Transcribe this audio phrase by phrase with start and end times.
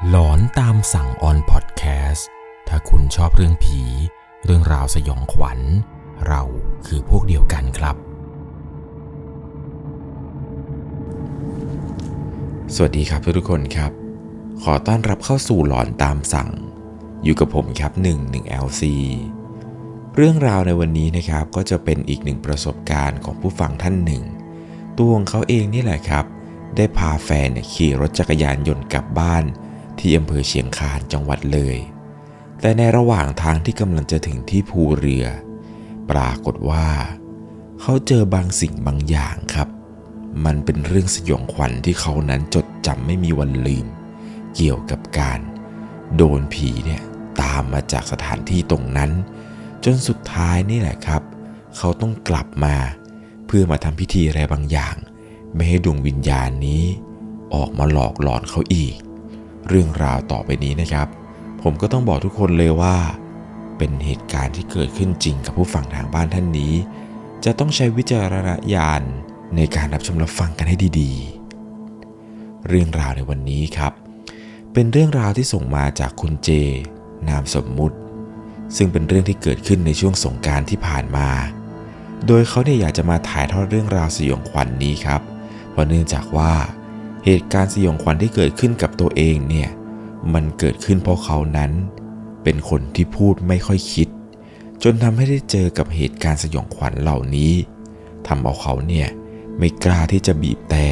[0.00, 2.28] หลอนตามสั่งออนพอดแคสต์
[2.68, 3.80] ถ้าคุณชอบเรื่องผี
[4.44, 5.60] เรื่องราวสยองขวัญ
[6.26, 6.42] เรา
[6.86, 7.96] คือพวกเดียวกันครับ
[12.74, 13.92] สวัสดีครับทุกคนครับ
[14.62, 16.50] ขอต้อนรับเข้าสู่หลอนตามสั่ง
[17.24, 18.82] อยู่กับผมครับ 1 1 LC
[20.16, 24.22] เรื่องราวในวันนี้นะครับก็จะเป็นอีกหนึ่งประสบการณ์ของผู้ฟังท่านหนึ่ง
[24.96, 26.24] ตัวของเขาเองนี่แหละครับ
[26.76, 29.44] ได้พาแฟนขี่รถจักรยานยนต์กลับบ้าน
[30.02, 31.76] ที่อำเภอเชียงคานจังหวัดเลย
[32.60, 35.26] แต่ในระหว่างทางที่กำลังจะถึงที่ภูเรือ
[36.10, 36.88] ปรากฏว่า
[37.80, 39.68] เขาเจอบางสิ่งบางอย่างครับ
[40.44, 43.86] มันเป็นเรื่องสยองขวัญที่เขานั้นจดจำไม่มีวันลืม
[44.54, 45.38] เกี่ยวกับการ
[46.16, 47.02] โดนผีเนี่ย
[47.42, 49.10] ตามมาจากสถานที่ตรงนั้น
[49.84, 51.22] จนสุดท้ายนี่แหละครับ
[51.76, 52.76] เขาต้องกลับมา
[53.46, 54.96] เพื่อมาทำพิธีอะไรบางอย่าง
[55.54, 56.82] ไม่ให้ดวงวิญญาณนี้
[57.54, 58.96] ออกมาหลอกหลอนเขาอีก
[59.68, 61.08] เรื่องราวต่อไปนี้นะครับ
[61.62, 62.96] ผมก็ต้องบอกทุกคนเลยว่า
[63.78, 66.74] เป็นเหตุการณ์ที่เกิดขึ้นจริงกับผู้ฟังทางบ้านท่านนี้
[67.44, 69.02] จะต้องใช้วิจารณญาณ
[69.56, 73.92] ในการรับชมรับฟังกันให้ดีๆ เรื่องราวในวันนี้ครับ
[74.72, 76.48] เป็นเรื่องราวที่ส่งมาจากคุณเจ
[77.28, 77.96] นามสมมุติ
[78.76, 81.28] ซึ่งเป็นเรื่องที่เกิดขึ้นในช่วงสงการที่ผ่านมา
[82.26, 85.20] โดยเขาเนี่ยอยากจะมาถ่ายทอดเรื่องราวสยองขวัญนนี้ครับ
[85.70, 86.52] เพราะเนื่องจากว่า
[87.24, 89.68] เหตุการณ์สยองขวัญที่เกิดขึ้นกับตัวเองเนี่ย
[90.34, 91.70] มันเกิดขึ้นเพราะเขานั้น
[92.42, 94.08] เป็นคนที่พูดไม่ค่อยคิด
[94.82, 97.52] จนทำให้ได้เจอกับเหตุการณ์สยองขวัญเหล่านี้
[98.26, 99.08] ทำเอาเขาเนี่ย
[99.58, 100.86] ไม่กล้าที่จะบีบแต่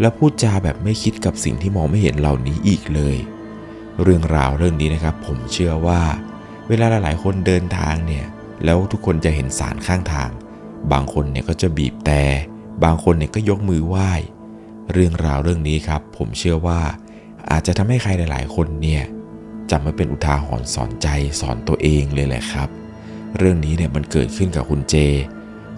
[0.00, 3.16] และพูดจาแบบไม่คิดกับสิ่งที่มองไม่เห็นเหล่านี้อีกเลย
[4.02, 6.02] เรื่องราวเรื่องนี้นะครับ ผมเชื่อว่า
[6.68, 8.24] เวลาหลายๆ คนเดินทางเนี่ย
[8.64, 10.30] แล้วทุกคนจะเห็นสารข้างทาง
[10.92, 12.22] บางคนเนี่ยก็จะบีบแต่
[12.84, 14.12] บางคนเนี่ยก็ยกมือไหว้
[14.92, 16.80] เรื่องราวเรื่องนี้ครับ ผมเชื่อว่า
[17.50, 19.02] อาจจะทำให้ใครหลาย ๆ คนเนี่ย
[19.70, 21.08] จำมาเป็นอุทาหรณ์สอนใจ
[21.40, 22.68] สอนตัวเองเลยแหละครับ
[23.38, 24.96] เรื่องนี้เนี่ยมันเกิดขึ้นกับคุณเจ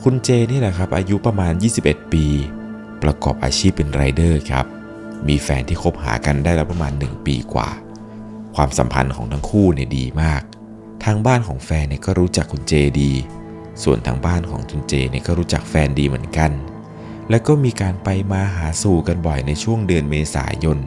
[0.03, 2.27] คุณเจนี่แหละครับ อายุประมาณ 21 ปี
[3.03, 4.67] ประกอบอาชีพเป็นไรเดอร์ครับ
[5.29, 7.69] มีแฟนที่คบหากันได้แล้วประมาณ 1 ปีกว่า
[8.57, 10.43] ความสัมพันธ์ของทั้งคู่เนี่ยดีมาก
[11.05, 13.13] ทางบ้านของแฟนเนี่ยก็รู้จักคุณเจดี
[13.83, 16.51] ส่วนทางบ้านของคุณเจเนี่ยก็รู้จักแฟนดีเหมือนกัน
[17.31, 20.79] และก็มีการไปมาหาสู่กันบ่อยในช่วงเดือนเมษายน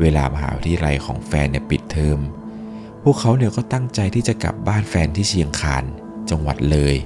[0.00, 2.18] เวลามหาวิทยาลัยของแฟนเนี่ยปิดเทอม
[3.02, 5.84] พวกเขาเนี่ยก็ตั้งใจที่จะกลับบ้านแฟนที่เชียงคาน
[6.30, 6.96] จังหวัดเลย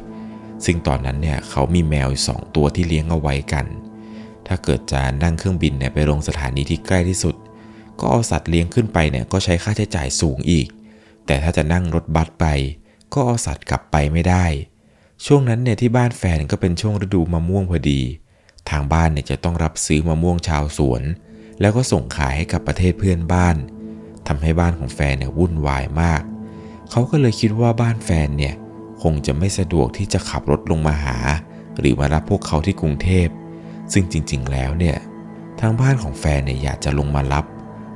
[0.64, 3.66] ซึ่งตอนนั้นเนี่ยเขามีแมวสองตัวที่เลี้ยงเอาไว้กัน
[4.46, 7.34] ถ้าเกิดจะนั่งเครื่องบินเนี่ยไปลงสถานีที่ใกล้ที่สุด
[8.00, 10.66] ก็เอาสัตว์เลี้ยงขึ้นไปเนี่ยก็ใช้ค่าใช้จ่ายสูงอีก
[11.26, 12.46] แต่ถ้าจะนั่งรถบัสไป
[13.12, 14.44] ก็เอาสัตว์กลับไปไม่ได้
[15.26, 18.00] ช่วงนั้นเนี่ยที่บ้านแฟนก็เป็นช่วงฤดูมะม่วงพอดี
[18.70, 21.02] ทางบ้านเนี่ยจะต้องรับซื้อมะม่วงชาวสวน
[21.60, 23.56] แล้วก็ส่งขายให้กับประเทศเพื่อนบ้าน
[24.28, 26.22] ทำให้บ้านของแฟนเนี่ยวุ่นวายมาก
[26.90, 28.54] เขาก็เลยคิดว่าบ้านแฟนเนี่ย
[29.02, 31.16] คงจะไม่สะดวกที่จะขับรถลงมาหา
[31.78, 33.28] หรือมารับพวกเขาที่กรุงเทพ
[33.92, 34.96] ซึ่งจริงๆแล้วเนี่ย
[35.60, 37.44] ทางบ้านของแฟนเนี่ยอยากจะลงมารับ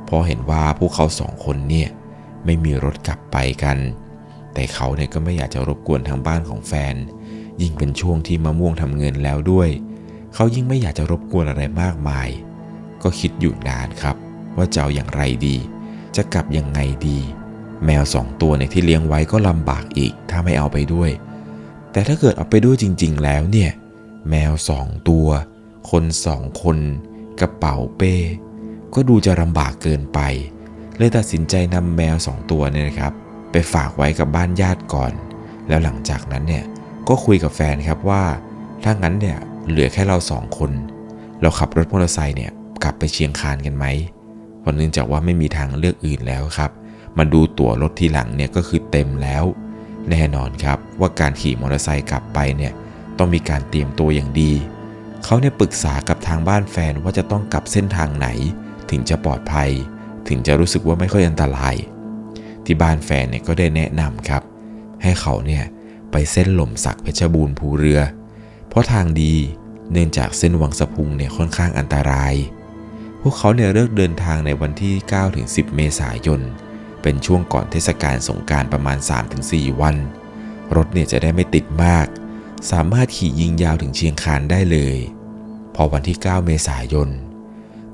[0.05, 1.89] เพราะเห็นว่าพวกเขาสองคนเนี่ย
[2.45, 3.79] ไม่มีรถกลับไปกัน
[4.55, 6.95] แต่เขาเนี่ยก็ไม่อยากจะรบกวนทางบ้านของแฟน
[7.61, 9.69] ยิ่งเป็นช่วงที่มะม่วงทำเงินแล้วด้วย
[10.35, 12.29] เขายิ่งไม่อยากจะรบกวนอะไรมากมาย
[13.03, 14.17] ก็คิดอยู่นานครับ
[14.57, 15.57] ว่าจะเอาอย่างไรดี
[16.17, 17.19] จะกลับยังไงดี
[17.87, 21.11] แมวสองตัวในที่เลี้ยงไว้ก็ลำบากอีกถ้าไม่เอาไปด้วย
[21.93, 23.71] แต่ถ้าเกิดเอาไปด้วยจริง ๆ แล้วเนี่ย
[24.31, 25.29] แมวสองตัว
[25.91, 26.79] คนสองคน
[27.41, 28.15] กระเป๋าเป้
[28.95, 30.21] ก็ดูจะลำบากเกินไป
[30.99, 33.13] เลยตัดสินใจนำแมวสองตัวเนี่ยนะครับ
[33.53, 35.13] ไปฝากไว้กับบ้านญาติก่อน
[35.69, 36.65] แล้วหลังจากนั้นเนี่ย
[37.09, 38.23] ก็คุยกับแฟนครับว่า
[38.85, 39.39] ถ้างั้นเนี่ย
[39.69, 40.71] เหลือแค่เราสองคน
[41.41, 42.51] เราขับรถมอเตอร์ไซค์เนี่ย
[42.83, 43.87] กลับไปเชียงคานกันไหม
[44.61, 46.71] เพราะเนื่องจากว่าไม่มีทางเลือกอื่นแล้วครับ
[47.19, 49.45] มาดูตั๋วรถทีหลังเนี่ยก็คือเต็มแล้ว
[50.11, 52.73] แน่นอนครับว่าการขี่มอเตอร์ไซค์กลับไปเนี่ย
[53.19, 54.53] ต้องมีการเตรียมตัวอย่างดี
[55.25, 58.29] เขาเนี่ยปรึกษากับทางบ้านแฟนว่าจะต้องกลับเส้นทางไหน
[58.91, 59.71] ถึงจะปลอดภัย
[60.29, 61.77] ถึงจะรู้สึกว่าไม่ค่อยอันตราย
[62.65, 64.43] ที่บ้านแฟนเนี่ยก็ได้แนะนำครับ
[65.03, 65.65] ให้เขาเนี่ย
[66.11, 68.01] ไปเส้นหล่มสักเพชรบูรณ์ภูเรือ
[68.73, 69.35] เพราะทางดี
[69.93, 72.35] เนื่องจากเส้นวังสะพุงเนี่ยค่อนข้างอันตราย
[73.21, 74.95] พวกเขาเนี่ยเลือกเดินทางในวันที่
[75.35, 76.41] 9-10 เมษายน
[77.03, 78.99] เป็นช่วงก่อนเทศกาลสงการประมาณ
[79.39, 79.97] 3-4 วัน
[80.77, 82.07] รถเนี่ยจะได้ไม่ติดมาก
[82.71, 84.97] สามารถขี่ยิงยาวถึงเชียงคานได้เลย
[85.75, 87.09] พอวันที่ 9 เมษายน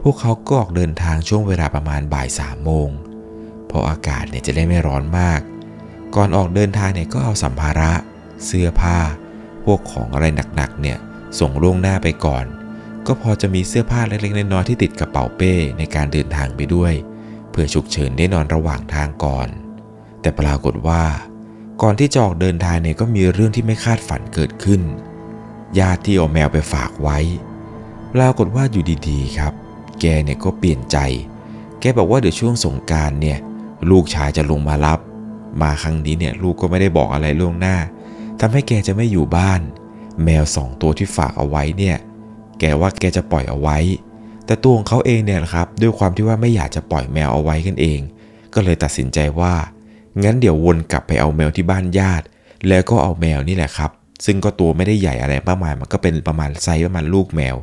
[0.03, 2.89] พวกเขาก็ออกเดินทางช่วงเวลาประมาณบ่าย3โมง
[3.67, 5.41] เพราะอากาศเนี่ยจะได้ไม่ร้อนมาก
[6.15, 7.93] ก่อนออกเดินทางเนี่ยก็เอาสัมภาระ
[8.45, 8.99] เสื้อผ้า
[9.65, 10.27] พวกของอะไร
[10.57, 10.99] หนักๆเนี่ย
[11.41, 12.45] ส่งล่วงหน้าไปก่อน
[13.07, 16.93] ก็พอจะมีเสื้อผ้าเล็กๆน้อยๆที่ติดกระเป๋าเป้ในการเดินทางไปด้วย
[17.51, 19.49] เพื่อฉุกเฉินได้นอนระหว่างทางก่อน
[20.21, 21.05] แต่ปรากฏว่า
[21.83, 24.83] ก่อนที่จะออกเดินทางเนี่ยก็มีเรื่องที่ไม่คาดฝันเกิดขึ้น
[25.79, 27.19] ญาติที่เอาแมวไปฝากไว้
[28.15, 29.53] ปรากฏว่าอยู่ดีๆครับ
[30.01, 30.97] แกเนี่ยก็เปลี่ยนใจ
[31.81, 33.39] แกบอกว่าเดี๋ยวช่วงสงการเนี่ย
[33.91, 35.01] ลูกชายจะลงมารับ
[35.63, 37.77] มาครั้งนี้เนี่ยลูกก็ไม่ได้บอกอะไรล่วงหน้า
[38.41, 39.61] ทำให้แกจะไม่อยู่บ้าน
[40.25, 41.97] แมวสองตัวที่ฝากเอาไว้เนี่ย
[42.61, 43.79] แกว่าแกจะปล่อยเอาไว้
[44.47, 48.01] แต่ตัวของเขาเองเนี่ยครับ ด้วยความที่ว่าไม่อยากจะปล่อยแมวเอาไว้กันเอง
[48.55, 49.55] ก็เลยตัดสินใจว่า
[50.23, 52.25] งั้นเดี๋ยววนกลับไปเอาแมวที่บ้านญาติ
[52.69, 53.91] แล้วก็เอาแมวนี่แหละครับ
[54.25, 57.57] ซึ่งก็ตัวไม่ได้ใหญ่อะไรมากมาย มันก็เป็นประมาณไซส์ประมาณลูกแมว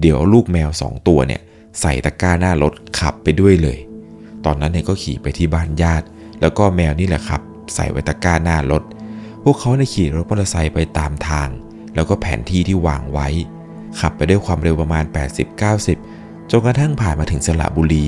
[0.00, 1.40] เดี๋ยวลูกแมวสองตัวเนี่ย
[1.80, 3.78] ใส่ตะกร้าหน้ารถขับไปด้วยเลย
[4.44, 6.06] ตอนนั้นเนี่ยก็ขี่ไปที่บ้านญาติ
[6.40, 7.40] แล้วก็แมวนี่แหละครับ
[7.74, 8.82] ใส่ไว้ตะกร้าหน้ารถ
[9.44, 11.48] พวกเขาในขี่รถมอเตอร์ไซค์ไปตามทาง
[11.94, 13.28] แล้วก็แผนที่ที่วางไว้
[14.00, 15.04] ขับไปด้วยความเร็วประมาณ
[15.78, 18.06] 80-90 จนกระทั่งผ่านมาถึงสระบุรี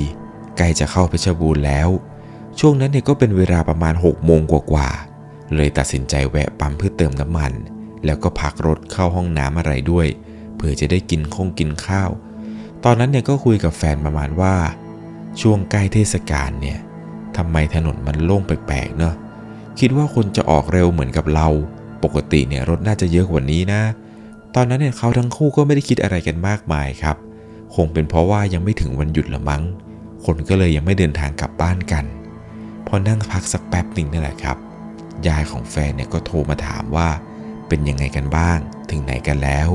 [0.57, 1.89] ใกล้จะเข้าเพชรบูรณ์แล้ว
[2.59, 7.53] ช่วงนั้นเนี่ยก็เป็นเวลาประมาณ 6 โมงกว่าๆ เลยตัดสินใจแวะปั๊มเพื่อเติมน้ำมัน
[8.05, 10.07] แล้วก็พักรถเข้าห้องน้ำอะไรด้วย
[10.57, 12.11] เพื่อจะได้กินคงกินข้าว
[12.85, 14.55] ตอนนั้นเนี่ยก็คุยกับแฟนประมาณว่า
[15.41, 16.79] ช่วงใกล้เทศกาลเนี่ย
[17.37, 19.15] ทำไมถนนมันโล่งแปลกๆเนอะ
[19.79, 21.49] คิดว่าคนจะออกเร็วเหมือนกับเรา
[22.05, 23.83] ปกติเนี่ยรถน่าจะเยอะกว่านี้นะ
[24.55, 27.17] ตอนนั้นเนี่ยเขาทั้งคู่ก็ไม่ได้คิดอะไรกันมากมายครับ
[27.75, 29.63] คงเป็นเพราะว่ายังไม่ถึงวันหยุดละมั้ง
[30.25, 32.05] คนก็เลยยังไม่เดินทางกลับบ้านกัน
[32.87, 34.57] พอนั่งพักสักแป๊บหนึ่งนั่แหละครับ
[35.29, 37.09] ยายของแฟนเนี่ยก็โทรมาถามว่า
[37.69, 38.59] เป็นยังไงกันบ้าง
[38.91, 39.69] ถึงไหนกันแล้ว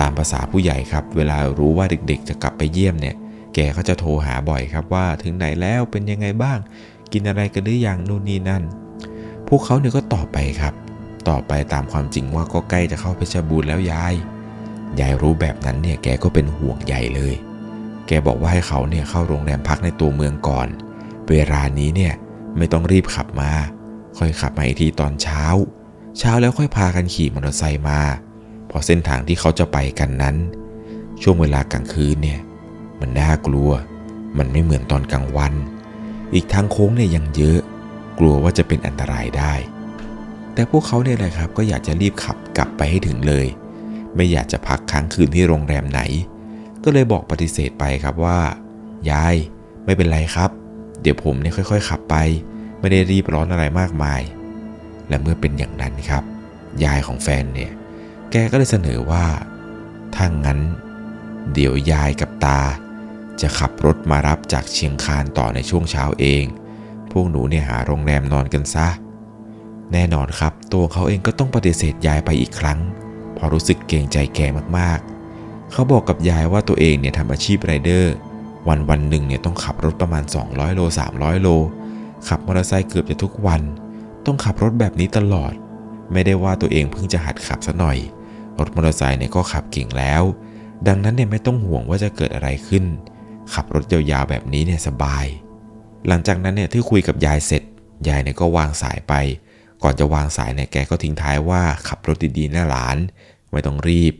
[0.00, 3.16] ตามภาษาผู้ใหญ่ครับ เวลารู้ว่าเด็กๆ จะกลับไปเยี่ยมเนี่ย
[3.54, 6.58] แกก็จะโทรหาบ่อยครับว่า ถึงไหนแล้วเป็นยังไงบ้าง
[7.12, 8.62] กินอะไรกันหรือยังนู่นนี่นั่น
[9.48, 10.74] พวกเขาเนี่ยก็ตอบไปครับ
[11.28, 14.14] ตอบไปตามความจริงว่าก็ใกล้จะเข้าเพชรบูรณ์แล้วยาย
[15.00, 17.34] ยายรู้แบบนั้นเนี่ยแกก็เป็นห่วงใหญ่เลย
[18.06, 20.68] แกบอกว่าให้เขาเนี่ยเข้าโรงแรมพักในตัวเมืองก่อน
[21.28, 22.14] เวลานี้เนี่ย
[22.56, 23.52] ไม่ต้องรีบขับมา
[24.18, 25.42] ค่อยขับมาอีกทีตอนเช้า
[26.18, 28.00] เช้าแล้วค่อยพากันขี่มอเตอร์ไซค์มา
[28.66, 30.36] เพราะเส้นทางที่เขาจะไปกันนั้น
[31.22, 32.40] ช่วงเวลากลางคืนเนี่ย
[33.00, 33.70] มันน่ากลัว
[34.38, 35.54] มันไม่เหมือนตอนกลางวัน
[36.34, 37.60] อีกทางโค้งเนี่ยยังเยอะ
[38.18, 39.54] กลัวว่าจะเป็นอันตรายได้
[40.54, 43.46] แต่พวกเขาเนี่ยแหละครับก็อยากจะรีบขับกลับไปให้ถึงเลย
[44.16, 46.00] ไม่อยากจะพักค้างคืนที่โรงแรมไหน
[46.84, 48.38] ก็เลยบอกปฏิเสธไปครับว่า
[49.10, 49.34] ยาย
[49.84, 50.50] ไม่เป็นไรครับ
[51.02, 52.16] เดี๋ยวผมเนี่ยค่อย ๆ ขับไป
[52.80, 54.20] ไม่ได้รีบร้อนอะไรมากมาย
[55.08, 56.22] และเมื่อเป็นอย่างนั้นครับ
[56.84, 57.72] ยายของแฟนเนี่ย
[58.30, 59.24] แกก็เลยเสนอว่า
[60.14, 60.60] ถ้างั้น
[61.54, 62.60] เดี๋ยวยายกับตา
[63.40, 66.44] จะขับรถมารับจากเชียงคานต่อในช่วงเช้าเอง
[67.18, 68.88] วกหนูเนี่ยหาโรงแรมนอนกันซะ
[69.92, 72.78] แน่นอนครับ ตัวเขาเองก็ต้องปฏิเสธยายไปอีกครั้ง
[73.36, 74.40] พราะรู้สึกเกรงใจแก
[74.78, 78.14] มากๆ เขาบอกกับยายว่าตัวเองเนี่ยทำอาชีพไรเดอร์
[78.68, 80.80] วันวันหนึ่งเนี่ยต้องขับรถประมาณ 200 โล
[81.12, 81.48] 300 โล
[82.28, 83.62] ขับมอเตอร์ไซค์เกือบจะทุกวัน
[84.26, 85.52] ต้องขับรถแบบนี้ตลอด
[86.12, 87.98] ไม่ได้ว่าตัวเองเพิ่งจะหัดขับซะหน่อย
[88.58, 90.22] รถมอเตอร์ไซค์เนี่ยก็ขับเก่งแล้ว
[90.86, 92.84] ดังนั้นเนี่ยไม่ต้องห่วงว่าจะเกิดอะไรขึ้น
[93.54, 95.26] ขับรถยาวๆแบบนี้เนี่ยสบาย
[96.08, 97.62] หลังจากนั้นเนี่ยที่คุยกับยายเสร็จ
[98.08, 99.14] ยายเนี่ยก็วางสายไป
[99.82, 102.96] ก่อนจะวางสายเนี่ยแกก็ทิ้งท้ายว่าขับรถดีๆนะหลาน
[103.50, 104.14] ไม่ต้องรีบ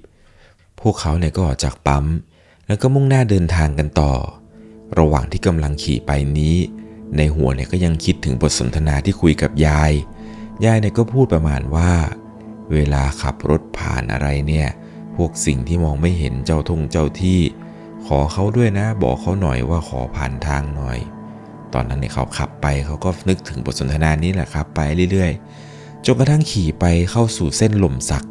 [0.81, 2.05] พวกเขาเนี่ยก็ออกจากปั๊ม
[2.67, 4.13] แล้วก็มุ่งหน้าเดินทางกันต่อ
[4.99, 6.57] ระหว่างที่กำลังขี่ไปนี้
[7.17, 9.93] ในหัวเนี่ยก็ยังคิดถึงบทสนทนาที่คุยกับยาย
[10.65, 11.91] ยายเนี่ยก็พูดประมาณว่า
[12.73, 14.69] เวลาขับรถผ่านอะไรเนี่ย
[15.17, 17.41] พวกสิ่งที่มองไม่เห็นเจ้าทงเจ้าที่
[18.07, 20.99] ขอเขาด้วยนะบอกเขาหน่อยว่าขอผ่านทางหน่อย
[21.75, 24.81] ตอนนั้นเนี่ยเขาขับไปเขาก็นึกถึงบทสนทนานี้แหละครับไป
[25.13, 28.27] เรื่อยๆจนกระทั่งขี่ไปเข้าสู่เส้นหล่มสัก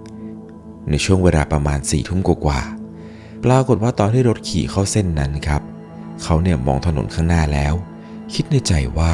[0.89, 5.61] ในช่วงเวลาประมาณสี่ทุ่มกว่าๆปรากฏว่าตอนที่รถขี่เข้าเส้นนั้นครับ
[6.23, 7.73] เขาเนี่ยมองถนนข้างหน้าแล้ว
[8.33, 9.13] คิดในใจว่า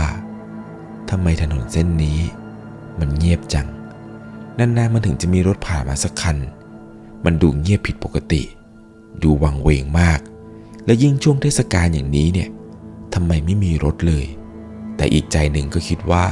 [1.10, 2.20] ทำไมถนนเส้นนี้
[3.00, 3.68] มันเงียบจัง
[4.58, 6.38] นานๆมันถึงจะมีรถผ่านมาสักคัน
[7.26, 8.42] มันดูเงียบผิดปกติ
[9.24, 10.20] ดูวังเวงมาก
[10.86, 12.50] และยิ่งช่วงเทศกาลอย่างนี้เนี่ย
[13.14, 14.26] ทำไมไม่มีรถเลย
[14.98, 16.26] แต่อีกใจหนึ่งก็คิดว่า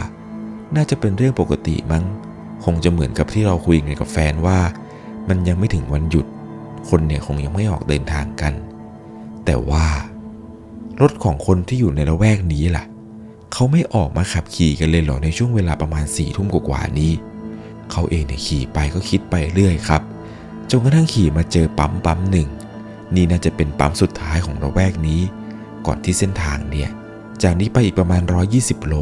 [0.76, 2.04] น่าจะเป็นเรื่องปกติมั้ง
[2.64, 4.60] คงจะเหมือนกับที่เราคุยกันกับแฟนว่า
[5.30, 6.26] มันยังไม่ถึงวันหยุด
[6.90, 8.54] คนเนี่ยคงยังไม่ออกเดินทางกัน
[9.46, 9.86] แต่ว่า
[11.02, 12.86] รถของคนที่อยู่ในละแวกนี้ล่ะ
[13.54, 17.12] เขาไม่ออกมาขับขี่กันเลยเหรอในช่วงเวลาประมาณสี่ทุ่มกว่านี้
[17.92, 20.02] เขาเองเนี่ยขี่ไปก็คิดไปเรื่อยครับ
[20.70, 22.50] จนกระทั่งขี่มาเจอปั๊มปั๊มหนึ่ง
[23.16, 25.22] นี่น่าจะเป็นปั๊มสุดท้ายของระแวกนี้
[25.86, 26.90] ก่อนที่เส้นทางเนี่ย
[27.44, 28.22] จากนี้ไปอีกประมาณ
[28.56, 28.96] 120 โล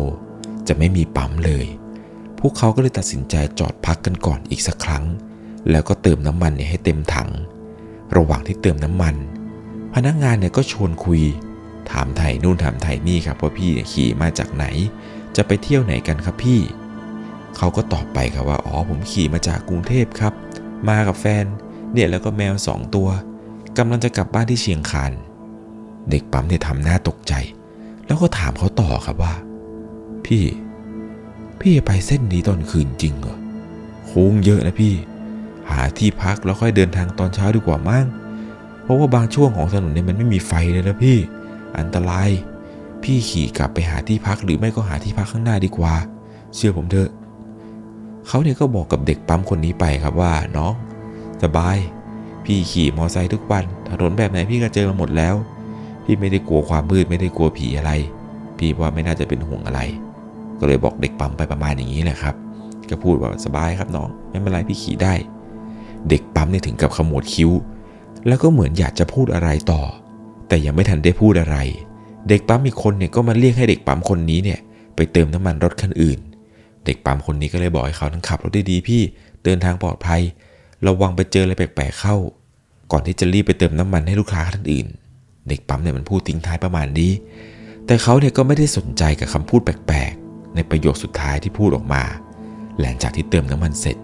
[0.68, 1.66] จะไม่มีปั๊มเลย
[2.40, 5.06] พวกเขาก็เลยตัดสินใจจอดพักกันก่อนอีกสักครั้ง
[5.72, 7.30] แล้วก็เติมน้ำมันเนี่ยให้เต็มถัง
[8.16, 9.16] ระหว่างที่เติมน้ำมัน
[9.94, 11.22] พนักงานเนี่ยก็ชวนคุย
[11.92, 14.66] ถามไถ่นู่นถามไถ่นี่ครับว่าพี่เนี่ยขี่มาจากไหน
[15.36, 16.60] จะไปเที่ยวไหนกันครับพี่
[17.58, 20.34] เขาก็ตอบไปครับว่าอ๋อผมขี่มาจากกรุงเทพครับ
[20.90, 21.46] มากับแฟน
[21.94, 23.10] เนี่ยแล้วก็แมวสองตัว
[23.78, 25.12] กำลังจะกลับบ้านที่เชียงคาน
[26.10, 27.34] เด็กปั๊มเนี่ยทำหน้าตกใจ
[28.06, 29.34] แล้วก็ถามเขาต่อครับว่า
[30.26, 30.44] พี่
[31.62, 33.38] พี่ไปเส้นนี้ตอนคืนจริงเหรอ
[34.06, 34.94] โค้งเยอะนะพี่
[35.70, 38.06] หาที่พักแล้วค่อยเดินทางตอนเช้าดีกว่ามั้ง
[38.84, 41.18] เพราะว่าบางช่วงของถนนเนี่ยมันไม่มีไฟเลยนะพี่
[41.80, 42.30] อันตราย
[43.04, 45.94] พี่ขี่กลับไปหาที่พักหรือไม่ก็หาที่พักข้างหน้าดีกว่า
[46.56, 47.10] เชื่อผมเถอะ
[48.28, 50.74] เขาเนี่ยก็บอกกับเด็กปั๊มคนนี้ไปครับว่าน้อง
[51.44, 51.78] สบาย
[52.46, 55.36] พี่ขี่มอไซค์ทุกวัน ถนนแบบไหนพี่ก็เจอมาหมดแล้ว
[56.08, 57.92] พี่ไม่ได้กลัวความมืดไม่ได้กลัวผีอะไร
[58.58, 59.82] พี่ว่าไม่น่าจะเป็นห่วงอะไร
[60.60, 62.36] ก็เลยบอกเด็กปั๊มไปประมาณอย่างนี้แหละครับ
[62.90, 65.14] ก็พูดว่าสบายครับน้องไม่เป็นไรพี่ขี่ได้
[66.10, 67.52] เด็กปั๊มเนี่ยถึงกับขมวดคิ้ว
[68.28, 69.82] แล้วก็เหมือนอยากจะพูดอะไรต่อ
[70.48, 71.58] แต่ยังไม่ทันได้พูดอะไร
[72.30, 74.60] เด็กปั๊มอีกคนเนี่ยก็มาเรียกให้เด็กปั๊มคนนี้เนี่ย
[74.96, 76.20] ไปเติมน้ำมันรถคันอื่น
[76.86, 79.02] เด็กปั๊มคนนี้ก็เลยบอกให้เขาทั้งขับรถได้ดีพี่
[79.44, 80.22] เดินทางปลอดภัย
[80.88, 82.16] ระวังไปเจออะไรแปลกๆเข้า
[82.92, 84.88] ก่อนที่จะรีบไปเติมน้ำมันให้ลูกค้าท่านอื่น
[85.50, 87.12] เด็กปั๊มเนี่ยมันพูดทิ้งท้ายประมาณนี้
[87.86, 92.04] แต่เขาเนี่ยก็ไม่ได้สนใจกับคำพูดแปลกๆ ในประโยคสุดท้ายที่พูดออกมา
[92.80, 93.98] หลังจากที่เติมน้ำมันเสร็จ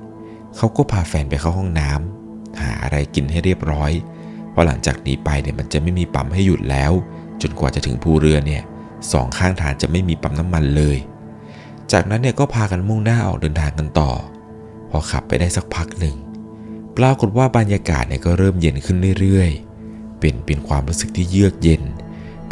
[0.58, 3.92] เขาก็พาแฟนไปเข้าห้องน้ำหาอะไรกินให้เรียบร้อย
[4.52, 6.92] เพราะหลังจากนี้ไปเนี่ยมันจะไม่มีปั๊มให้หยุดแล้ว
[7.42, 8.64] จนกว่าจะถึงภูเรือเนี่ย
[9.12, 10.98] สองข้างทางจะไม่มีปั๊มน้ำมันเลย
[11.92, 14.12] จากนั้นเนี่ยก็พากันมุ่งหน้าออกเดินทางกันต่อ
[14.90, 16.16] พอขับไปได้สักพักหนึ่ง
[16.98, 19.73] ปรากฏว่าบรรยากาศเนี่ยก็เริ่มเย็นขึ้นเรื่อยๆ
[20.24, 21.84] เป็นเป็นความรู้สึกที่เยือกเย็น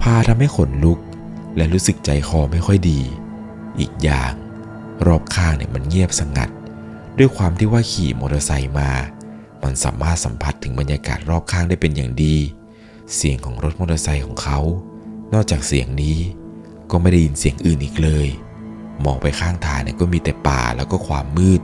[0.02, 1.00] พาทำให้ขนลุก
[1.56, 3.02] และรู้สึกใจคอไม่ค่อยดี
[3.80, 4.34] อีกอย่าง
[5.08, 6.50] รอบข้างเนี่ยมันเงียบสงัด
[7.18, 8.92] ด้วยความที่ว่าขี่มอเตอร์ไซค์มา
[9.64, 12.36] มันสามารถสัมผัสถึงบรรยากาศรอบข้างได้เป็นอย่างดี
[13.16, 14.60] เสียงของรถมอเตอร์ไซค์ของเขา
[15.34, 16.18] นอกจากเสียงนี้
[16.92, 18.28] ก็ไม่ได้ยินเสียงอื่นอีกเลย
[19.06, 21.62] มองไปข้างทางเนี่ยก็มีแต่ป่าแล้วก็ความมืด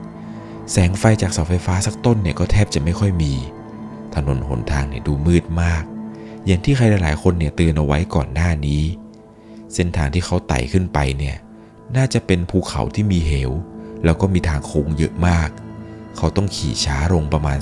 [0.72, 3.34] แสงไฟจากเสาไฟฟ้าสักต้นเนี่ยก็แทบจะไม่ค่อยมี
[4.16, 5.84] ถนนหนทางเนี่ยดูมืดมาก
[6.48, 8.84] อย่างที่ใครหลายๆ คนเนี่ยเตือนเอาไว้ก่อนหน้านี้
[9.74, 11.38] เส้นทางที่เขาไต่ขึ้นไปเนี่ย
[11.96, 13.52] น่าจะเป็นภูเขาที่มีเหว
[14.04, 15.50] แล้วก็มีทางโค้งเยอะมาก
[16.18, 17.58] เขาต้องขี่ช้าลงประมาณ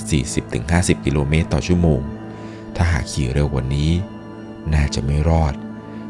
[0.50, 2.00] 40-50 กิโลเมตรต่อชั่วโมง
[2.76, 3.90] ถ้าหากขี่เร็วกว่านี้
[4.74, 5.54] น่าจะไม่รอด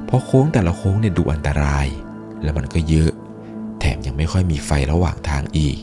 [0.04, 1.87] เพราะโค้งแต่ละโค้งเนี่ยดูอันตราย
[2.42, 3.11] แล้วมันก็เยอะ
[3.80, 5.78] แถมยังไม่ค่อยมีไฟระหว่างทางอีก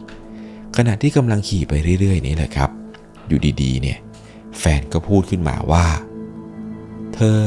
[0.77, 2.69] ขณะที่กำลังขี่ไปเรื่อยๆ นี่แหละครับ
[3.27, 3.97] อยู่ดีๆ เนี่ย
[4.59, 5.85] แฟนก็พูดขึ้นมาว่า
[7.15, 7.39] เธอ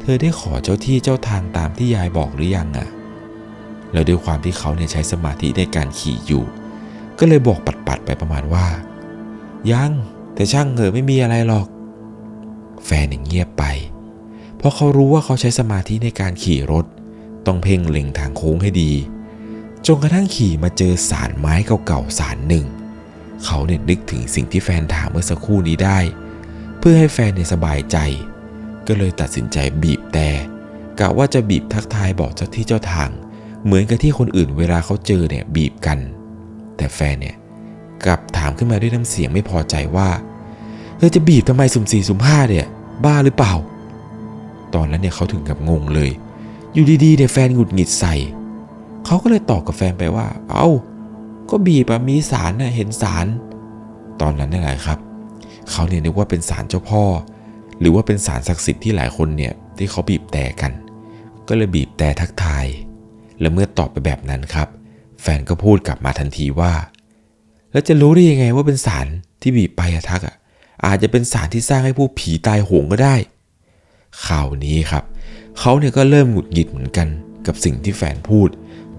[0.00, 2.88] เธอได้ขอเจ้าที่เจ้าทางตามที่ยายบอกหรือยังอะ
[3.92, 6.44] แล้วด้วยความที่เขาเนี่ยใช้สมาธิในการขี่อยู่
[7.18, 8.66] ก็เลยบอกปัดๆไปประมาณว่า
[9.72, 9.92] ยัง
[10.34, 11.66] แต่ช่างเหอะไม่มีอะไรหรอก
[12.84, 13.64] แฟนเงียบไป
[14.56, 16.84] เพราะเขารู้ว่าเขาใช้สมาธิในการขี่รถ
[17.46, 18.92] ต้องเพ่งเล็งทางโค้งให้ดี
[19.86, 21.54] จนกระทั่งขี่มาเจอสารไม้
[21.86, 22.64] เก่าๆสารหนึ่ง
[23.44, 25.98] เขาเนี่ยนึกถึงสิ่งที่แฟนถามเมื่อสักครู่นี้ได้
[26.78, 27.96] เพื่อให้แฟนเนี่ยสบายใจ
[28.88, 30.28] ก็เลยตัดสินใจบีบแต่
[31.00, 33.10] กะว่าจะบีบทักทายบอกเจ้าที่เจ้าทาง
[33.64, 35.98] เหมือนกับที่คนอื่นเวลาเขาเจอเนี่ยบีบกัน
[36.76, 37.36] แต่แฟนเนี่ย
[38.04, 40.08] กลับถามขึ้นมาด้วยน้ำเสียงไม่พอใจว่า
[40.98, 42.66] เธอจะบีบทำไมสุ่มสี่สุ่มห้าเนี่ย
[43.04, 43.54] บ้าหรือเปล่า
[44.74, 46.10] ตอนนั้นเนี่ยเขาถึงกับงงเลย
[46.72, 48.14] อยู่ดีๆเนี่ยแฟนหงุดหงิดใส่
[49.06, 50.68] เขาก็เลยตอบกับแฟนไปว่า เอา้า
[51.50, 53.26] ก็บีบอะมีสารนะเห็นสาร
[54.20, 54.98] ตอนนั้นนี่แหละครับ
[55.70, 57.04] เขาเนี่ยนึกว่าเป็นสารเจ้าพ่อ
[57.82, 60.72] หรือว่าเป็นสารศักดิ์สิทธิ์ที่หลายคนเนี่ยที่เขาบีบแต่กัน
[61.48, 62.66] ก็เลยบีบแต่ทักทาย
[63.40, 64.68] และเมื่อตอบไปแบบนั้นครับ
[65.22, 66.72] แฟนก็พูดกลับมาทันทีว่า
[67.72, 69.06] แล้วจะรู้ได้ยังไงว่าเป็นสาร
[69.42, 70.36] ที่บีบไปอะทักอะ
[70.86, 73.16] อาจจะเป็นสารที่สร้างให้ผู้ผีตายโหงก็ได้
[74.26, 75.04] ข่าวนี้ครับ
[75.58, 77.08] เขาเนี่ยก็เริ่มหงุดหงิดเหมือนกัน
[77.46, 78.48] กับสิ่งที่แฟนพูด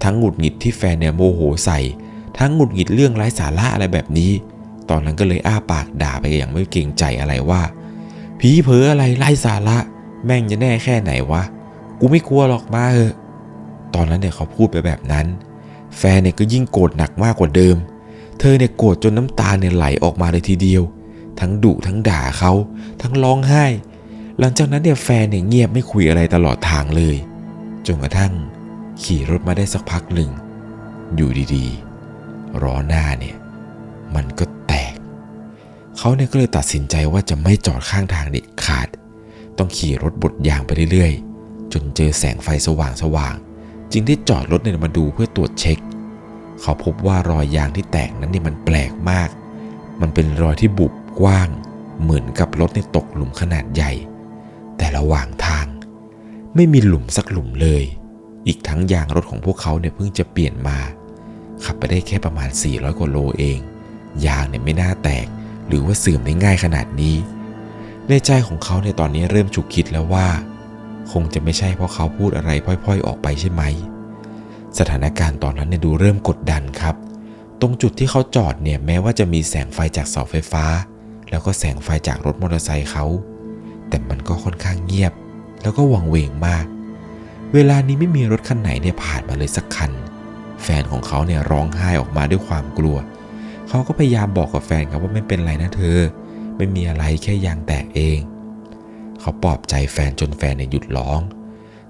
[0.03, 1.79] ทั้งหงุดหงิดที่แฟนเนี่ยโมโหใส่
[2.39, 4.31] ทั้งหงุดหงิดเรื่องไร้สาระอะไรแบบนี้
[4.89, 7.61] ตอนนั้นก็เลยอ้าปากด่าไปอย่างไม่เกรงใจอะไรว่า
[8.45, 9.77] ผีเผออะไรไร้สาระ
[10.25, 11.43] แม่งจะแน่แค่ไหนวะ
[11.99, 13.15] กูไม่กลัวหรอกมาเถอะ
[13.95, 15.25] ตอนนั้นเนี่ยเขาพูดไปแบบนั้น
[15.97, 17.77] แฟนเนี่ยก็ยิ่งโกรธหนักมากกว่าเดิม
[18.39, 20.83] เธอเนี่ยโกรธจนน้ำตาเนี่ยไหลออกมาเลยทีเดียว
[21.39, 22.51] ทั้งดุทั้งด่าเขา
[23.01, 23.65] ทั้งร้องไห้
[24.39, 27.15] หลังจากนั้นเนี่ยแฟนเนี่ยเงียบไม่คุยอะไรตลอดทางเลย
[27.87, 28.33] จนกระทั่ง
[29.03, 30.29] ขี่รถมาได้สักพักหนึ่ง
[31.15, 33.37] อยู่ดีๆล้อหน้าเนี่ย
[34.15, 34.45] มันก็
[35.97, 38.87] เขาเนี่ยก็เลยตัดสินใจว่าจะไม่จอดข้างทางเด็ดขาด
[39.57, 45.77] ต้องขี่รถบดยางไปเรื่อยๆ จนเจอแสงไฟสว่างๆจึงได้จอดรถเนี่ยมาดูเพื่อตรวจเช็ค
[46.61, 49.29] เขาพบว่ารอยยางที่แตกนั้นเนี่ยมันแปลกมาก
[50.01, 51.49] มันเป็นรอยที่บุบกว้าง
[52.01, 53.91] เหมือนกับรถเนี่ยตกหลุมขนาดใหญ่
[54.77, 55.65] แต่ระหว่างทาง
[56.55, 57.83] ไม่มีหลุมสักหลุมเลย
[58.47, 60.77] อีกทั้งยางรถของพวกเขาเนี่ยเพิ่งจะเปลี่ยนมา
[61.63, 63.59] ขับไปได้แค่ประมาณ 400กว่าโลเอง
[64.25, 65.25] ยางเนี่ยไม่น่าแตก
[65.67, 67.15] หรือว่าเสื่อมได้ง่ายขนาดนี้
[68.09, 70.27] ในใจของเขาในตอนนี้เริ่มฉุกคิดแล้วว่า
[71.11, 73.63] คงจะไม่ใช่เพราะเขาพูดอะไรพล่อย ๆ ออกไปใช่ไหม
[74.77, 76.95] สถานการณ์ตอนนั้นเนี่ยดูเริ่มกดดันครับ
[77.61, 80.65] ตรงจุดที่เขาจอดเนี่ยแม้ว่าจะมีแสงไฟจากเสาไฟฟ้า
[81.29, 83.05] แล้วก็แสงไฟจากรถมอเตอร์ไซค์เขา
[83.89, 85.13] แต่มันก็ค่อนข้างเงียบ
[85.61, 86.65] แล้วก็วังเวงมาก
[87.53, 89.91] เวลานี้ไม่มีรถคันไหนเนี่ยผ่านมาเลยสักคัน
[90.63, 95.99] แฟนของเขาเนี่ยร้องไห้ออกมาด้วยความกลัวเขาก็พยายามบอกกับแฟนครับว่าไม่เป็นไรนะเธอ
[96.57, 98.19] ไม่มีอะไรแค่ยางแตกเอง
[99.19, 101.19] เขาปลอบใจแฟนจนแฟนเนี่ยหยุดร้อง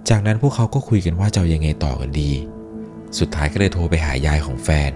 [0.10, 2.32] จากนั้นพวกเขาก็คุยกันว่าจะยังไงต่อกันดี
[3.20, 4.92] สุดท้ายก็เลยโทรไปหายายของแฟน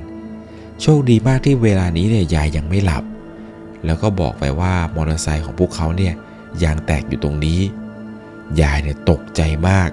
[0.82, 3.03] โชคดีมากที่เวลานี้เนี่ยยายยังไม่หลับ
[3.86, 6.13] แล้วก็บอกไปว่ามอเตอร์ไซค์ของพวกเขาเนี่ย
[6.63, 7.60] ยางแตกอยู่ตรงนี้
[8.62, 9.89] ยายเนี่ยตกใจมาก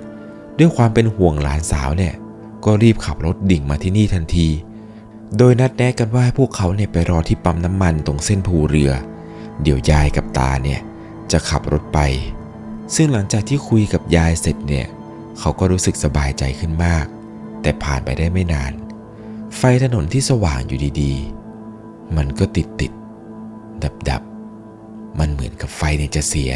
[0.58, 2.14] ด้วยความเป็นห่วงหลานสาวเนี่ย
[2.64, 4.48] ก็รีบขับรถดิ่งมาที่นี่ทันที
[5.38, 8.92] โดยนัดแนะกันว่าให้พวกเขาเนี่ยไปรอที่ปั๊มน้ำมันตรงเส้นภูเรือ
[9.62, 10.80] เดี๋ยวยายกับตาเนี่ย
[11.32, 11.98] จะขับรถไป
[12.94, 14.86] ซึ่งหลังจากที่คุยกับยายเสร็จเนี่ย
[15.38, 17.06] เขาก็รู้สึกสบายใจขึ้นมาก
[17.62, 18.72] แต่ผ่านไปได้ไม่นาน
[19.56, 22.92] ไฟถนนที่สว่างอยู่ดีๆ มันก็ติดติด
[23.82, 24.22] ดับดับ
[25.18, 26.52] มันเหมือนกับไฟเนี่ยจะเสีย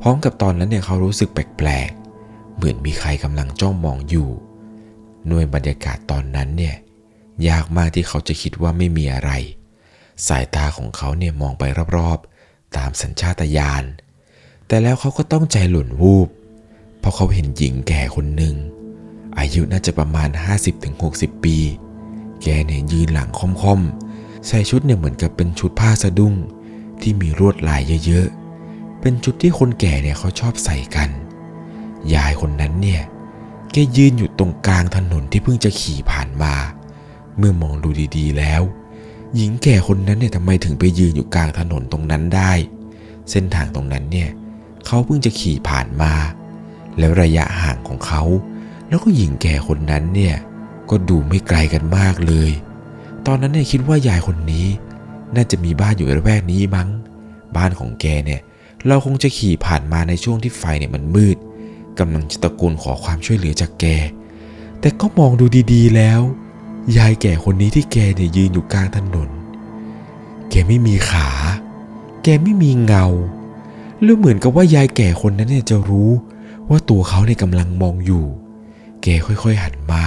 [0.00, 4.28] พร้อมกับตอนนั้นเนี่ยเขารู้สึกแปลกๆ เหมือนมีใครกำลังจ้องมองอยู่
[5.26, 6.76] หน่วยบรรยากาศตอนนั้นเนี่ย
[7.48, 9.30] ยากมากที่เขาจะคิดว่าไม่มีอะไร
[10.28, 11.64] สายตาของเขาเนี่ยมองไป
[11.96, 13.84] รอบๆ ตามสัญชาตญาณ
[14.66, 16.28] แต่แล้วเขาก็ต้องใจหล่นวูบ
[17.00, 18.56] เพราะเขาเห็นหญิงแก่คนหนึ่ง
[19.38, 20.28] อายุน่าจะประมาณ
[20.86, 21.56] 50-60 ปี
[22.42, 26.34] แกเนี่ยยืนหลังค่อมๆ ใส่ชุดเนี่ยเหมือนกับเป็นชุดผ้าสะดุ้ง
[27.00, 31.10] ที่มีลวดลายเยอะๆ เป็นชุดที่คนแก่เนี่ยเขาชอบใส่กัน
[32.14, 33.02] ยายคนนั้นเนี่ย
[33.72, 38.62] แกยืนอยู่ตรงกลางถนนที่เพิ่งจะขี่ผ่านมาเเมื่อมองดูดีๆแล้ว
[39.36, 42.52] หญิงแก่คนนั้นเนี่ยทำไมถึงไปยืนอยู่กลางถนนตรงนั้นได้
[43.30, 44.30] เส้นทางตรงนั้นเนี่ย
[44.86, 46.12] เขาเพิ่งจะขี่ผ่านมา
[46.98, 48.22] แล้วระยะห่างของเขา
[48.88, 50.36] แล้วก็หญิงแก่คนนั้นเนี่ย
[50.90, 52.50] ก็ดูไม่ไกลกันมากเลย
[53.26, 54.66] ตอนนั้นเนี่ยคิดว่ายายคนนี้
[55.34, 56.88] น่าจะมีบ้านอยู่ในระแวกนี้มั้ง
[57.56, 58.40] บ้านของแกเนี่ย
[58.86, 61.36] เราคงจะขี่ผ่านมาในช่วงที่ไฟเนี่ยมันมืด
[61.98, 63.84] กำลังจะตะโกนขอความช่วยเหลือจากแก
[64.80, 66.20] แต่ก็มองดูดีๆแล้ว
[66.96, 69.28] ยายแก่คนนี้ที่แกเนี่ยยืนอยู่กลางถนน
[70.50, 71.28] แกไม่มีขา
[72.22, 73.06] แกไม่มีเงา
[74.02, 76.10] แล้วเหมือนกับว่ายายแก่คนนั้นเนี่ยจะรู้
[76.68, 78.24] ว่าตัวเขาเนี่ยกำลังมองอยู่
[79.02, 80.04] แกค่อยๆหันมา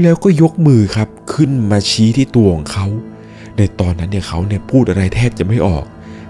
[0.00, 2.86] แล้วก็ยกมือครับขึ้นมาชี้ที่ตัวของเขา
[3.56, 5.84] ในตอนนั้นเนี่ยเขาเนี่ยพูดอะไรแทบจะไม่ออก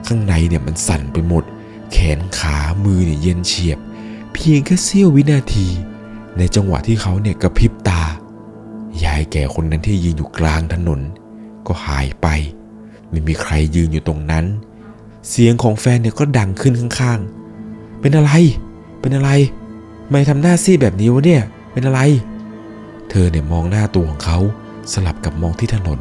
[0.07, 1.45] ข้างในเนี่ยมันสั่นไปหมด
[1.93, 3.79] แขนขามือเนี่ยเย็นเฉียบ
[4.33, 5.69] เพียงแค่เสี้ยววินาที
[6.39, 8.03] ในจังหวะที่เขาเนี่ยกระพริบตา
[9.05, 11.01] ยายแก่คนนั้นที่ยืนอยู่กลางถนน
[11.67, 12.27] ก็หายไป
[13.09, 14.45] ไม่มีใครยืนอยู่ตรงนั้น
[15.29, 18.33] เสียงของแฟนเนี่ยก็ดังขึ้นข้างๆ เป็นอะไร
[19.01, 19.31] เป็นอะไร
[20.11, 22.01] ไม่ทำหน้าซีดแบบนี้วะเนี่ย เป็นอะไร
[23.11, 24.39] เธอเนี่ยมองหน้าตัวของเขา
[24.93, 26.01] สลับกับมองที่ถนน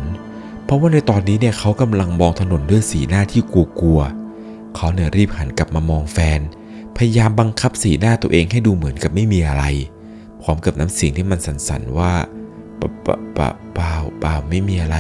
[0.65, 6.39] เพราะว่าในตอนนี้เนี่ยเขากำลังมองถนนด้วยสีหน้าที่กลัวๆเขาเนี่ยรีบหันกลับมามองแฟน
[6.97, 9.63] พยายามบังคับสีหน้าตัวเองให้ดูเหมือนกับไม่มีอะไร
[10.41, 12.11] พร้อมกับน้ำเสียงที่มันสั่นๆว่า
[12.79, 14.97] ปล่าเปล่าเปล่าเปล่าเปล่าไม่มีอะไร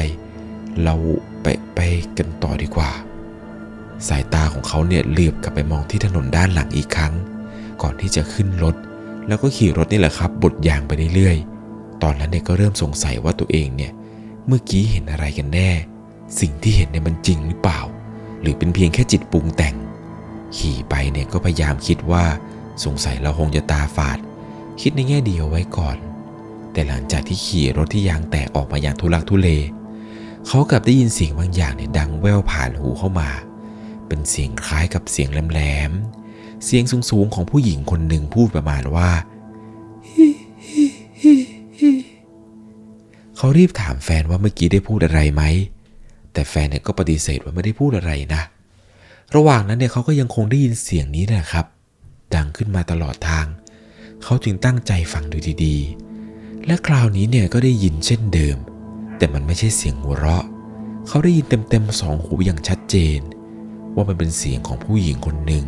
[0.83, 0.95] เรา
[1.41, 1.79] ไปไป
[2.17, 2.91] กันต่อดีกว่า
[4.07, 7.13] สายตาของเขาเนี่ยเหลือบกลับไปมองที่ถนนด้านหลังอีกครั้ง
[7.81, 8.75] ก่อนที่จะขึ้นรถ
[9.27, 13.91] แล้วก็ขี่รถนี่แหละครับบดยางไปเรื่อยๆ ตอนนั้นเนี่ยก็เริ่มสงสัยว่าตัวเองเนี่ย
[14.47, 15.69] เมื่อกี้เห็นอะไรกันแน่
[16.39, 17.79] สิ่งที่เห็นเนี่ยมันจริงหรือเปล่า
[18.41, 19.75] หรือเป็นเพียงแค่จิตปรุงแต่ง
[20.57, 22.25] ขี่ไปเนี่ยก็พยายามคิดว่า
[22.85, 24.17] สงสัยเราคงจะตาฝาด
[24.81, 25.97] คิดในแง่ดีเอาไว้ก่อน
[26.75, 29.49] แต่หลังจากที่ขี่รถที่ยางแตกออกมาอย่างทุลักทุเล
[30.47, 33.29] เขากลับได้ยินเสียงบางอย่างเนี่ยดังแว่วผ่านหูเข้ามา
[34.07, 39.09] เป็นเสียงคล้ายกับเสียงแหลมๆ เสียงสูงๆของผู้หญิงคนหนึ่งพูดประมาณว่า
[43.37, 45.43] เขารีบถามแฟนว่าเมื่อกี้ได้พูดอะไรไหม
[46.33, 48.41] แต่แฟนเนี่ยก็ปฏิเสธว่าไม่ได้พูดอะไรนะ
[49.35, 51.65] ระหว่างนั้นเนี่ยเขาก็ยังคงได้ยินเสียงนี้นะครับ
[52.35, 53.45] ดังขึ้นมาตลอดทาง
[54.23, 56.04] เขาจึงตั้งใจฟังดูดีๆ
[56.67, 58.57] และคราวนี้เนี่ยก็ได้ยินเช่นเดิม
[59.17, 60.45] แต่มันไม่ใช่เสียงหัวเราะ
[61.07, 63.19] เขาได้ยินเต็มๆสองหูอย่างชัดเจน
[63.95, 65.65] ว่ามันเป็นเสียงของผู้หญิงคนหนึ่ง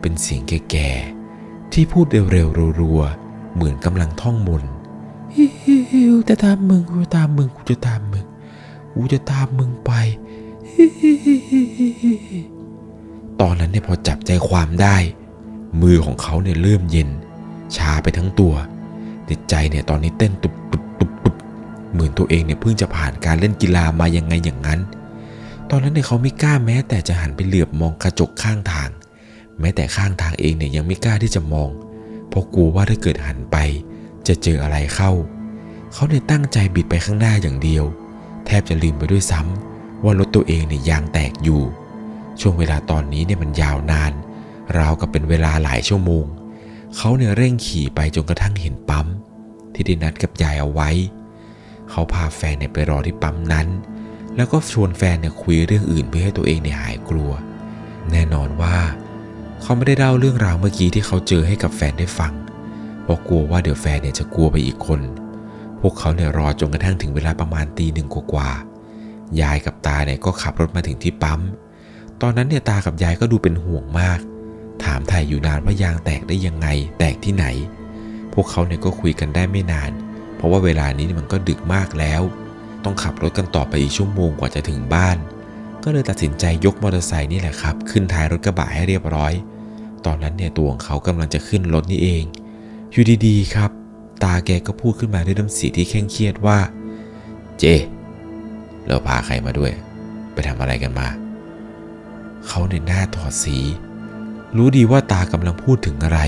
[0.00, 4.72] เป็นเสียงแก่ๆที่พูดเร็วๆรัวๆเหมือนกำลังท่องมนต์
[5.34, 8.24] ฮิฮิฮิวจะตามมึงกูจะตามมึงกูจะตามมึง
[8.94, 9.92] กูจะตามมึงไป
[13.40, 14.96] ตอนนั้นเนี่ยพอจับใจความได้
[15.82, 17.08] มือของเขาเนี่ยเริ่มเย็น
[17.76, 18.54] ชาไปทั้งตัว
[19.50, 21.34] ใจเนี่ยตอนนี้เต้นตุบตุบตุบตุบ
[21.92, 24.80] เหมือนตัวเองเนี่ยเพิ่งจะผ่านการเล่นกีฬามายังไงอย่างนั้น
[25.70, 28.90] ตอนนั้นเนี่ยเขาไม่กล้าแม้ แต่จะหันไปเหลือบมองกระจกข้างทาง
[29.60, 31.70] แม้แต่ข้างทางเองเนี่ยยังไม่กล้าที่จะมอง
[32.28, 33.56] เพราะกลัวว่าถ้าเกิดหันไป
[34.26, 35.12] จะเจออะไรเข้า
[35.92, 37.84] เขาเนี่ยตั้งใจบิดไปข้างหน้าอย่างเดียว
[38.46, 41.62] แทบจะลืมไปด้วยซ้ำว่ารถตัวเองเนี่ยยางแตกอยู่
[42.40, 44.12] ช่วงเวลาตอนนี้เนี่ยมันยาวนาน
[44.78, 46.24] ราวกับเป็นเวลาหลายชั่วโมง
[46.96, 49.06] เขาเนี่ยเร่งขี่ไปจนกระทั่งเห็นปั๊ม
[49.74, 50.90] ที่ได้นัดกับยายเอาไว้
[51.90, 53.66] เขาพาแฟนเนี่ยไปรอที่ปั๊มนั้น
[54.36, 57.30] แล้วก็ชวนแฟนเนี่ยคุยเรื่องอื่นเพื่อให้ตัวเองเนี่ยหายกลัว
[58.12, 58.76] แน่นอนว่า
[59.62, 62.32] เขาไม่ได้เล่าเรื่องราวเมื่อกี้ที่เขาเจอให้กับแฟนได้ฟัง
[63.02, 65.00] เพราะกลัวว่าเดี๋ยวแฟนเนี่ยจะกลัวไปอีกคน
[65.80, 71.40] พวกเขาเนี่ยรอจนกระทั่งถึงเวลาประมาณตีหนึ่งกว่าๆยายกับตาเนี่ยก็ขับรถมาถึงที่ปั๊ม
[72.22, 74.20] ตอนนั้นเนี่ยตากับยายก็ดูเป็นห่วงมาก
[74.84, 77.46] ถามไถ่อยู่นานว่ายางแตกได้ยังไง แตกที่ไหน
[78.32, 79.90] พวกเขาเนี่ยก็คุยกันได้ไม่นาน
[80.36, 82.22] เพราะว่าเวลานี้มันก็ดึกมากแล้ว
[82.84, 85.16] ต้องขับรถกันต่อไปอีกชั่วโมงกว่าจะถึงบ้าน
[85.84, 89.32] ก็เลยตัดสินใจยกมอเตอร์ไซค์นี่แหละครับ ขึ้นท้ายรถกระบะให้เรียบร้อย
[90.06, 92.24] ตอนนั้นเนี่ยตัวของเขากำลังจะขึ้นรถนี่เอง
[92.92, 93.70] อยู่ดีๆครับ
[94.24, 96.58] ตาแกก็พูดขึ้นมาด้วยน้ำเสียงที่เคร่งเครียดว่า
[97.58, 97.64] เจ
[98.86, 99.72] เราพาใครมาด้วย
[100.32, 101.08] ไปทำอะไรกันมา
[102.46, 103.58] เขาในหน้าถอดสี
[104.56, 106.20] รู้ดีว่าตากำลังพูดถึงอะไร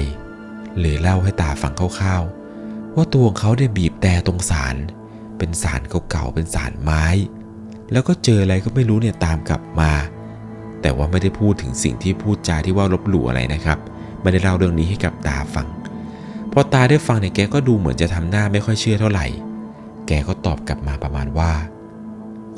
[0.80, 4.76] เลยเล่าให้ตาฟังคร่าวๆ ว่าตัวของเขาได้บีบแต่ตรงสาร
[5.38, 5.80] เป็นสาร
[6.11, 7.04] เก่าๆ เป็นสารไม้
[7.92, 9.92] แล้วก็เจออะไรก็ไม่รู้เนี่ยตามกลับมา
[10.82, 13.78] แต่ว่าไม่ได้พูดถึงสิ่งที่พูดจาที่ว่าลบหลู่อะไรนะครับ
[14.20, 15.68] ไม่ได้เล่าเรื่องนี้ให้กับตาฟัง
[16.52, 19.26] พอตาได้ฟังเนี่ยแกก็ดูเหมือนจะทำหน้าไม่ค่อยเชื่อเท่าไหร่
[20.06, 21.52] แกก็ตอบกลับมาประมาณว่า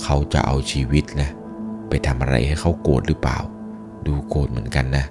[0.03, 1.31] เขาจะเอาชีวิตนะ
[1.89, 3.39] ไปทำอะไรให้เขาโกรธหรือเปล่า
[4.07, 5.05] ดูโกรธเหมือนกันนะ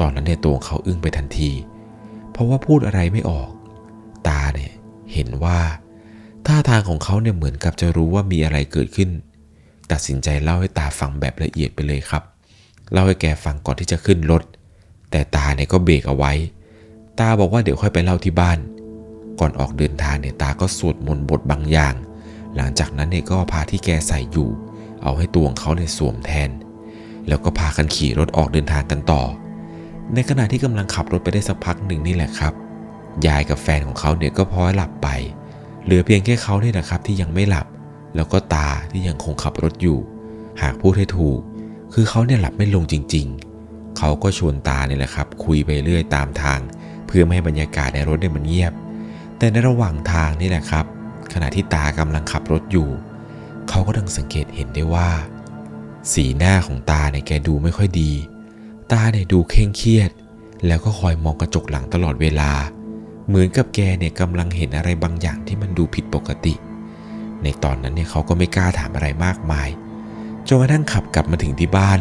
[0.00, 1.50] ตอนนั้นเนี่ยตัวของเขาอึ้งไปทันที
[2.32, 3.50] เพราะว่าพูดอะไรไม่ออก
[4.28, 4.72] ตาเนี่ย
[5.12, 5.58] เห็นว่า
[6.46, 9.10] ท่าทางของเขาเนี่ยเหมือนกับจะรู้ว่ามีอะไรเกิดขึ้น
[9.92, 12.22] ตัดสินใจเล่าให้ตาฟังแบบละเอียดไปเลยครับ
[12.92, 14.42] เล่าให้แกฟังก่อนที่จะขึ้นรถ
[15.10, 16.32] แต่ตาเนี่ยก็เบรกเอาไว้
[17.18, 18.58] ตาบอกว่าเดี๋ยวค่อยไปเล่าที่บ้าน
[19.40, 21.94] ก่อนออกเดินทางเนี่ยตาก็สวดมนต์บทบางอย่าง
[22.56, 24.48] หลังจากนั้นเนี่ยก็พาที่แกใส่อยู่
[25.02, 26.50] เอาให้ตัวของเขาเนี่ยสวมแทน
[27.28, 29.22] แล้วก็พากันขี่รถออกเดินทางกันต่อ
[30.14, 32.54] ในขณะที่กำลังขับรถไปได้สักพักหนึ่งนี่แหละครับ
[33.26, 35.08] ยายกับแฟนของเขาเนี่ยก็พลอยหลับไป
[35.84, 37.66] เหลือเพียงแค่เขาเนี่ยนะครับที่ยังไม่หลับ
[38.16, 39.98] แล้วก็ตาที่ยังคงขับรถอยู่
[40.62, 41.38] หากพูดให้ถูก
[41.94, 43.26] คือเขาเนี่ยหลับไม่ลงจริง
[43.62, 46.58] ๆ เขาก็ชวนตาเนี่ยแหละครับ คุยไปเรื่อยตามทาง
[47.06, 48.72] เพื่อไม่ให้บรรยากาศในรถเนี่ยมันเงียบ
[49.38, 50.84] แต่ในระหว่างทางนี่แหละครับ
[51.32, 52.88] ขณะที่ตากำลังขับรถอยู่
[53.68, 55.08] เขาก็ดังสังเกตเห็นได้ว่า
[56.12, 58.12] สีหน้าของตาเนี่ยแกดูไม่ค่อยดี
[58.92, 60.10] ตาเนี่ยดูเคร่งเครียด
[60.66, 62.52] แล้วก็คอยมองกระจกหลังตลอดเวลา
[63.28, 66.54] เหมือนกับแกเนี่ยกำลังเห็นอะไรบางอย่างที่มันดูผิดปกติ
[67.42, 69.68] ในตอนนั้นเนี่ยเขาก็ไม่กล้าถามอะไรมากมาย
[70.48, 72.00] จนกระทั่งขับกลับมาถึงที่บ้าน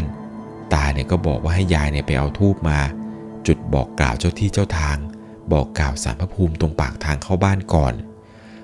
[0.74, 2.80] ตาเนี่ยก็บอกว่าให้ยายเนี่ยไปเอาทูบมา
[3.48, 4.98] จุดบอกกล่าวเจ้าที่เจ้าทาง
[5.54, 7.94] บอกกล่าวสารพระภูมิตรงปากทางเข้าบ้านก่อน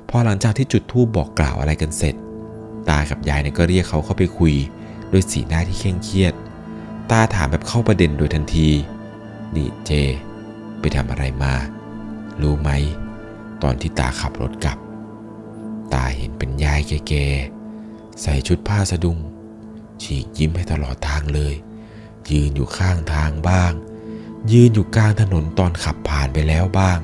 [0.09, 2.15] พอหลังจากที่จุดทูบบอกกล่าวอะไรกันเสร็จ
[2.89, 4.53] ตากับยายเนี่ยก็เรียกเขาเข้าไปคุย
[5.11, 6.33] ด้วยสีหน้าที่เคร่งเครียด
[7.11, 8.69] ตาถามแบบเข้าประเด็นโดยทันที
[9.55, 9.91] นี่เจ
[10.79, 11.53] ไปทำอะไรมา
[12.41, 12.69] รู้ไหม
[13.63, 14.77] ตอนที่ตาขับรถกลับ
[15.93, 19.17] ตาเห็นเป็นยายแก่ๆ ใส่ชุดผ้าสะดุง
[20.01, 21.55] ฉีกยิ้มให้ตลอดทางเลย
[22.29, 23.71] ยืนอยู่ข้างทางบ้าง
[24.51, 26.99] ยืนอยู่กลางถนนตอนขับผ่านไปแล้วบ้าง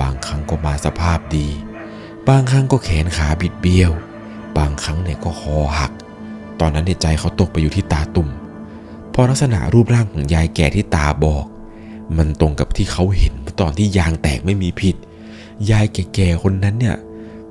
[0.00, 1.48] บางครั้งก็มาสภาพดี
[2.28, 3.92] บางครั้งก็แขนขาบิดเบี้ยว
[4.58, 5.92] บางครั้งเนี่ยก็คอหัก
[6.60, 8.28] ตอนนั้นในใจเขาตกไปอยู่ที่ตาตุ่ม
[9.14, 11.46] พอลักษณะรูปร่างของยายแก่ที่ตาบอก
[12.16, 14.96] มันตรงกับที่เขาเห็นตอนที่ยางแตกไม่มีผิด
[15.70, 16.96] ยายแก่ๆคนนั้นเนี่ย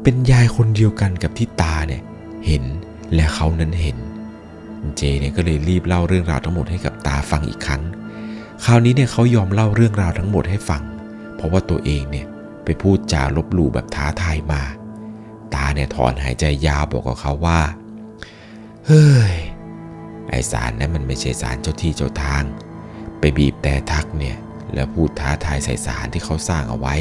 [0.02, 2.02] เป็นยายคนเดียวกันกับที่ตาเนี่ย
[2.45, 2.63] เห็น
[3.13, 3.97] และเขานั้นเห็น
[4.97, 7.82] เจเนี่ยก็เลยรีบเล่าเรื่องราวทั้งหมดให้กับตาฟังอีกครั้ง
[8.65, 10.84] คราวนี้เนี่ยเขายอมเล่าเรื่องราวทั้งหมดให้ฟัง
[11.36, 12.28] เพราะว่าตัวเองเนี่ย
[12.63, 14.62] ไปพูดจาลบหลู่แบบท้าทายมา
[15.54, 17.62] ตาเนี่ยถอนหายใจยาวบอกกับเขาว่า
[18.88, 19.34] เฮ้ย
[20.30, 22.44] ไอสารนั้นมันไม่ใช่สารเจ้าที่เจ้าทาง
[23.20, 24.38] ไปบีบแต่ทักเนี่ย
[24.74, 26.96] แล้วพูดท้าทายใส่สารที่เขาสร้างเอาไว้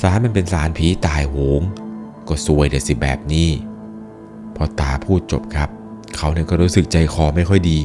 [0.00, 1.62] สารมันเป็นสารผีตายโหง
[2.28, 3.48] ก็ซวยเดี๋ยสิแบบนี้
[4.56, 5.68] พอตาพูดจบครับ
[6.16, 7.78] เขาเนี่ยก็รู้สึกใจคอไม่ค่อยดี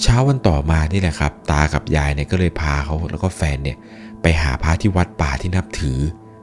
[0.00, 3.78] เช้าวันต่อมานี่แหละครับ ตากับยายเนี่ยก็เลยพาเขาแล้วก็แฟนเนี่ย
[4.22, 5.98] ไปหาพระที่วัดป่าที่นับถือ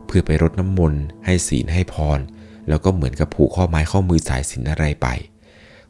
[0.06, 2.20] เพื่อไปรดน้ำมนต์ให้ศีลให้พร
[2.70, 5.08] แล้วก็เหมือนกับผูกข้อไม้ข้อมือสายศีลอะไรไป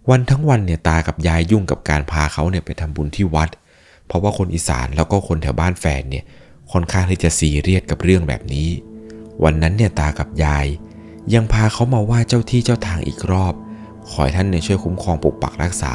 [0.09, 3.49] วันทั้งวันเนี่ยตากับยายยุ่งกับการพาเขาเนี่ยไปทำบุญที่วัด
[4.07, 6.23] เพราะว่าคนอีสานแล้วก็คนแถวบ้านแฟนเนี่ย
[6.71, 8.69] ค่อนข้างที่จะซีเรียสกับเรื่องแบบนี้
[9.43, 10.65] วันนั้นเนี่ยตากับยาย
[11.33, 13.53] ยังพาเขามาไหว้เจ้าที่เจ้าทางอีกรอบ
[14.09, 15.93] ขอให้ท่านเนี่ยช่วยคุ้มครองปกปักรักษา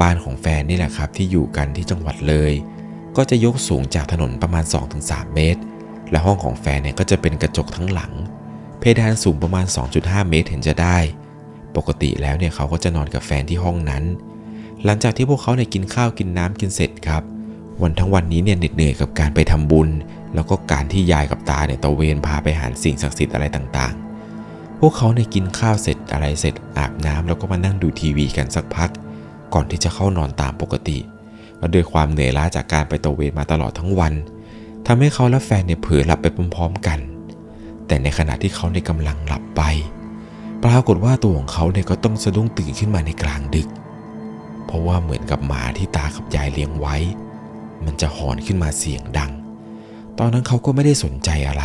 [0.00, 2.52] บ้านของแฟนนี่แหละครับที่อยู่กันที่จังหวัดเลย
[3.16, 4.64] ก็จะยกสูงจากถนนประมาณ
[5.00, 5.60] 2-3 เมตร
[6.10, 8.12] และห้องของแฟนเนี่ยก็จะเป็นกระจกทั้งหลัง
[8.78, 9.66] เพดานสูงประมาณ
[9.96, 10.98] 2.5 เมตรเห็นจะได้
[11.76, 14.04] ปกติแล้วเนี่ยเขาก็จะนอนกับแฟนที่ห้องนั้น
[14.84, 17.22] หลังจากที่พวกเขาเนี่ยกินข้าวกินน้ำกินเสร็จครับ
[17.82, 19.88] วันทั้งวันนี้เนี่ยเหน็ดเหนื่อยกับการไปทำบุญ
[20.34, 28.90] แล้วก็การที่ยายกับตาเนี่ยตะเวนพาไปหาสิ่งศักดิ์สิทธิ์อะไรต่างๆ พวกเขาเนี่ยกินข้าวเสร็จอะไรเสร็จอาบน้ำแล้วก็มานั่งดูทีวีกันสักพัก
[29.54, 30.98] ก่อนที่จะเข้านอนตามปกติ
[31.58, 34.12] และด้วยความเหนื่อยล้าจากการไปตะเวนมาตลอดทั้งวัน
[34.86, 36.98] ทำให้เขาและแฟนเนี่ยเผลอหลับไปพร้อมๆกัน
[37.86, 39.62] แต่ในขณะที่เขาในกำลังหลับไป
[40.64, 43.68] ปรากฏว่าตัวของเขาเนี่ยก็ต้องสะดุ้งตื่นขึ้นมาในกลางดึก
[44.66, 46.96] เพราะว่าเหมือนกับหมาที่ตากับยายเลี้ยงไว้
[47.84, 49.32] มันจะหอนขึ้นมาเสียงดัง
[50.18, 51.64] ตอนนั้นเขาก็ไม่ได้สนใจอะไร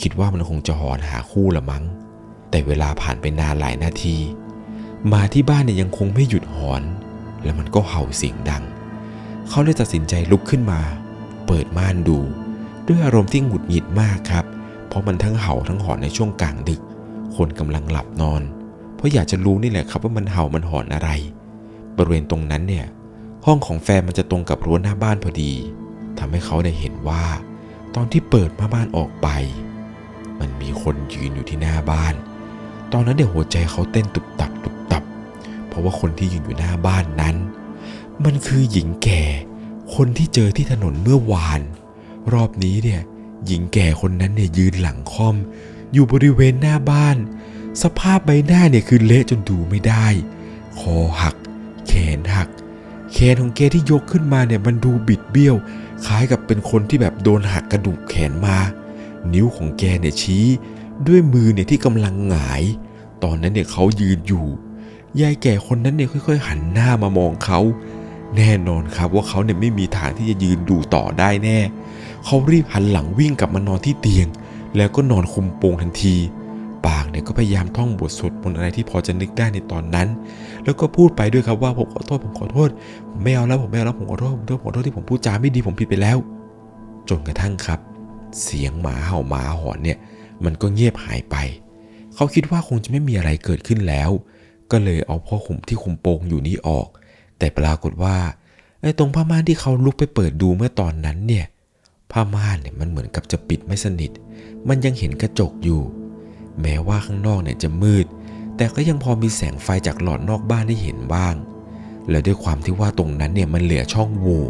[0.00, 1.84] คิดว่ามันคงจะหอนหาคู่ละมั้ง
[2.50, 4.16] แต่เวลาผ่านไปนานหลายนาที
[5.08, 6.82] หมาที่บ้านเนี่ยยังคงไม่หยุดหอน
[7.42, 8.62] แล้วมันก็เห่าเสียงดัง
[9.48, 10.80] เขาเลยตัดสินใจลุกขึ้นมา
[11.46, 12.18] เปิดม่านดู
[12.86, 14.44] ด้วยอารมณ์ที่หงุดหงิดมากครับ
[14.88, 16.80] เพราะมันทั้งเห่าทั้งหอนในช่วงกลางดึก
[17.36, 18.42] คนกำลังหลับนอน
[18.96, 21.10] เพราะอยากจะรู้นี่แหละครับว่ามันเห่ามันหอนอะไร
[21.96, 22.86] บริเวณตรงนั้นเนี่ย
[23.46, 25.52] ห้องของแฟนมันจะตรงกับรั้วหน้าบ้านพอดี
[26.18, 27.24] ทำให้เขาได้เห็นว่า
[27.94, 29.28] ตอนที่เปิดมาบ้านออกไป
[30.40, 32.14] มันมีคนยืนอยู่ที่หน้าบ้าน
[32.92, 35.02] ตอนนั้นเดี๋ยวหัวใจเขาเต้นตุบตับตุบตับ
[35.68, 37.36] เพราะว่าคนที่ยืนอยู่หน้าบ้านนั้น
[38.24, 39.22] มันคือหญิงแก่
[39.94, 41.60] คนที่เจอที่ถนนเมื่อวาน
[42.32, 43.02] รอบนี้เนี่ย
[43.46, 45.36] หญิงแก่คนนั้นเนี่ยยืนหลังค่อม
[45.92, 47.16] อยู่บริเวณหน้าบ้าน
[47.82, 50.06] สภาพใบหน้าเนี่ยคือเละจนดูไม่ได้
[50.78, 51.36] คอหัก
[51.86, 52.48] แขนหัก
[53.12, 55.56] แขนของแกที่ยกขึ้นมาเนี่ยมันดูบิดเบี้ยว
[56.06, 58.58] คล้ายกับเป็นคนที่แบบโดนหักกระดูกแขนมา
[59.32, 60.46] นิ้วของแกเนี่ยชี้
[61.06, 62.62] ด้วยมือเนี่ยที่กำลังหงาย
[63.22, 64.46] ตอนนั้นเนี่ยเขายืนอยู่
[65.20, 67.60] ยายแก่คนนั้นเนี่ยค่อย ๆ หันหน้ามามองเขา
[68.36, 71.58] แน่นอนครับว่าเขาเนี่ยไม่มีทางที่จะยืนดูต่อได้แน่
[72.24, 74.26] เขารีบหันหลังวิ่งกลับมานอนที่เตียง
[74.76, 76.16] แล้วก็นอนคุมโปงทันที
[76.86, 80.08] ปากเนี่ยก็พยายามท่องบทสวดมนต์อะไรที่พอจะนึกได้ในตอนนั้น
[80.64, 82.68] แล้วก็พูดไปด้วยครับว่าผมขอโทษผมขอโทษ
[83.10, 86.18] ผมไม่เอาแล้วผมไม่เอาแล้วผมขอโทษผมขอโทษผมขอโทษที่ผมพูดจาไม่ดีผมผิดไปแล้ว
[87.08, 87.80] จนกระทั่งครับ
[88.42, 89.98] เสียงหมาเห่าหมาหอนเนี่ย
[90.44, 91.36] มันก็เงียบหายไป
[92.14, 94.10] เขาคิดว่าคงจะไม่มีอะไรเกิดขึ้นแล้ว
[94.70, 96.88] ก็เลยเอาผ้าห่มที่คุมโปงอยู่นี้ออก
[97.38, 98.16] แต่ปรากฏว่า
[98.82, 101.46] ไอ้ตรงผ้าม่านที่เขาลุกไปเปิดดูเมื่อตอนนั้นเนี่ย
[102.12, 104.10] ผ้าม่านเนี่ยมันเหมือนกับจะปิดไม่สนิท
[104.68, 105.82] มันยังเห็นกระจกอยู่
[106.60, 108.06] แม้ว่าข้างนอกเนี่ยจะมืด
[108.56, 111.34] แต่ก็ยังพอมีแสงไฟจากหลอดนอกบ้านได้เห็นบ้าง
[112.08, 114.44] และด้วยความที่ว่าตรงนั้นเนี่ยมันเหลือช่องโหว่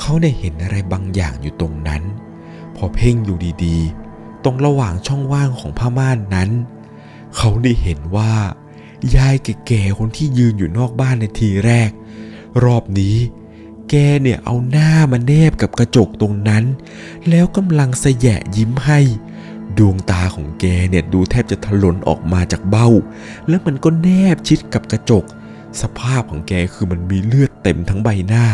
[0.00, 2.02] เขาเนี่ยเห็นอะไรบางอย่างอยู่ตรงนั้น
[2.76, 6.50] พอเพ่งอยู่ดีๆ ตรงระหว่างช่องว่างของผ้าม่านนั้น
[7.36, 8.32] เขาได้เห็นว่า
[9.16, 9.34] ยาย
[9.66, 11.90] แก่ๆคนที่ยืนอยู่นอกบ้านในทีแรก
[12.64, 13.16] รอบนี้
[13.90, 16.64] แกเนี่ยเอาหน้ามาแนบกับกระจกตรงนั้น
[17.28, 19.00] แล้วกำลังแสแยะยิ้มให้
[19.78, 22.88] ดวงตาของแกเนี่ยดูแทบจะถลนออกมาจากเบ้า
[23.48, 25.24] แล้วมันก็แนบชิดกับกระจก
[25.82, 28.46] สภาพของแกคือมันมีเลือดเต็มทั้งใบหน้า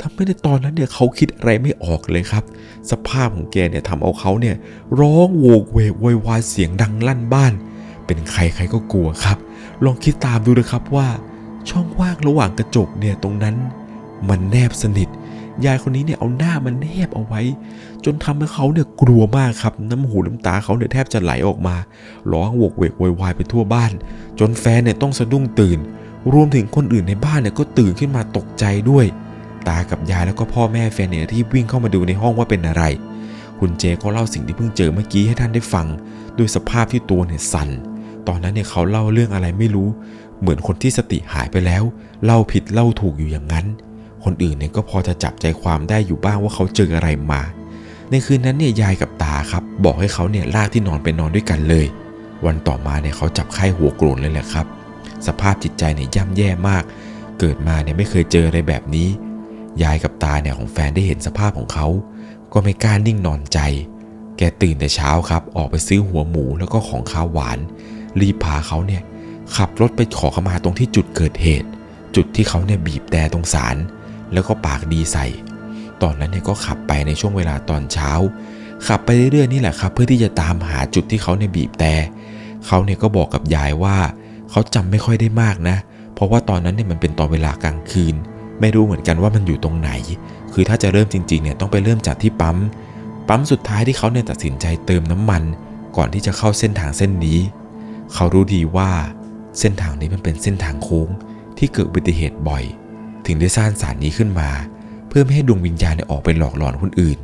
[0.00, 2.44] ทำให้ในตอนนั้นเนี่ยเขาคิดอะไรไม่ออกเลยครับ
[2.90, 4.56] สภาพของแกเนี่ยทำเอาเขาเนี่ย
[5.00, 7.52] ร้องโวกเวกโวยวายเสียงดังลั่นบ้าน
[8.06, 9.38] เป็นใครใครก็กลัวครับ
[9.84, 11.08] ลองคิดตามดูนะครับว่า
[11.70, 13.56] ช่องว่างระหว่างกระจกเนี่ยตรงนั้น
[14.28, 15.08] มันแนบสนิท
[15.64, 17.40] ยายคนนี้เนี่ยเอาหน้ามันแนบเอาไว้
[18.04, 21.76] จนทำให้เขาเนี่ยกลัวมากครับ น้ำหูน้ำตาเขาเนี่ยแทบจะไหลออกมา
[22.32, 23.92] ร้องโวกเวกโวยวายไปทั่วบ้าน
[24.38, 25.78] จนแฟนเนี่ยต้องสะดุ้งตื่น
[26.32, 29.06] รวมถึงคนอื่นในบ้านเนี่ยก็ตื่นขึ้นมาตกใจด้วย
[29.68, 32.84] ตากับยายแล้วก็พ่อแม่แฟนเนี่ยรีบวิ่งเข้ามาดูในห้องว่าเป็นอะไร
[33.58, 35.86] คุณเจก็เล่าสิ่งที่เพิ่งเจอเมื่อกี้ให้ท่านได้ฟัง
[36.38, 37.68] ด้วยสภาพที่ตัวเนี่ยสั่น
[38.28, 39.88] ตอนนั้นเนี่ยเขาเล่าเรื่องอะไรไม่รู้
[40.40, 41.82] เหมือนคนที่สติหายไปแล้ว
[42.24, 43.66] เล่าผิดเล่าถูกอยู่อย่างนั้น
[44.24, 47.42] คนอื่นเนี่ยก็พอจะจับใจความได้อยู่บ้างว่าเขาเจออะไรมา
[48.10, 51.86] ในคืนนั้นเนี่ยยายกับตาครับบอกให้เขาเนี่ยลากที่นอนไปนอนด้วยกันเลย
[52.46, 54.66] วันต่อมาเนี่ยเขาจับไข้หัวโกรนเลยแหละครับ
[55.26, 56.82] สภาพจิตใจเนี่ยย่ำแย่มาก
[57.38, 59.08] เกิดมาเนี่ยไม่เคยเจออะไรแบบนี้
[59.82, 61.86] ยายกับตาเนี่ยของแฟนได้เห็นสภาพของเขา
[62.52, 63.58] ก็ไม่กล้านิ่งนอนใจ
[64.38, 67.58] แกตื่นแต่เช้าครับ ออกไปซื้อหัวหมูแล้วก็ของข้าวหวาน
[68.20, 69.02] รีบพาเขาเนี่ย
[69.56, 71.68] ขับรถไปขอขมาตรงที่จุดเกิดเหตุ
[72.16, 73.76] จุดที่เขาเนี่ยบีบแต่ตรงศาล
[74.32, 75.26] แล้วก็ปากดีใส่
[76.02, 78.10] ตอนนั้นเนี่ยก็ขับไปในช่วงเวลาตอนเช้า
[78.86, 81.94] ขับไปเรื่อยๆนี่แหละครับ เพื่อที่จะตามหาจุดที่เขาเนี่ยบีบแต่
[82.66, 83.96] เขาเนี่ยก็บอกกับยายว่า
[84.50, 85.76] เขาจำไม่ค่อยได้มากนะ
[86.14, 88.14] เพราะว่าตอนนั้นเนี่ยมันเป็นตอนเวลากลางคืน
[88.60, 89.90] ไม่รู้เหมือนกันว่ามันอยู่ตรงไหน
[90.52, 92.56] คือถ้าจะเริ่มจริงๆเนี่ยต้องไปเริ่มจากที่ปั๊ม
[93.28, 95.42] ปั๊มสุดท้ายที่เขาเนี่ยตัดสินใจเติมน้ำมัน
[95.96, 97.38] ก่อนที่จะเข้าเส้นทางเส้นนี้
[98.14, 98.90] เขารู้ดีว่า
[99.58, 101.08] เส้นทางนี้มันเป็นเส้นทางโค้ง
[101.58, 102.64] ที่เกิดอุบัติเหตุบ่อย
[103.26, 104.50] ถึงได้สร้างสารนี้ขึ้นมา
[105.08, 107.18] เพื่อไม่ให้ดวงวิญญาณออกไปหลอกหลอนคนอื่น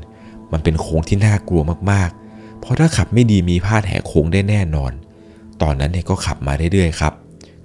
[0.53, 4.93] มันเป็นโค้งที่น่ากลัวมากๆ เพราะถ้าขับไม่ดีมีพลาดแหกโค้งได้แน่นอน
[5.63, 7.13] ตอนนั้นเนี่ยก็ขับมาเรื่อยๆครับ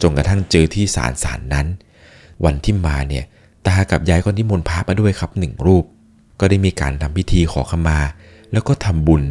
[0.01, 1.67] จนกระทั่งเจอที่ศาลศาลนั้น
[2.45, 3.23] วันที่มาเนี่ย
[3.67, 5.83] ตากับยายก็นิมนต์พระมาด้วยครับหนึ่งรูป
[6.39, 7.99] ก็ได้มีการทำพิธีขอขมา
[8.51, 9.23] แล้วก็ทำบุญ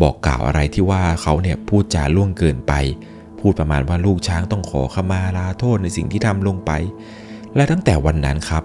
[0.00, 2.72] บอกกล่าวอะไรที่ว่าเขาเนี่ยพูดจาล่วงเกินไป
[3.40, 6.70] พูดประมาณว่าลูกช้างต้องขอขมาลาโทษในสิ่งที่ทำลงไป
[7.58, 8.62] และตั้งแต่วันนั้นครับ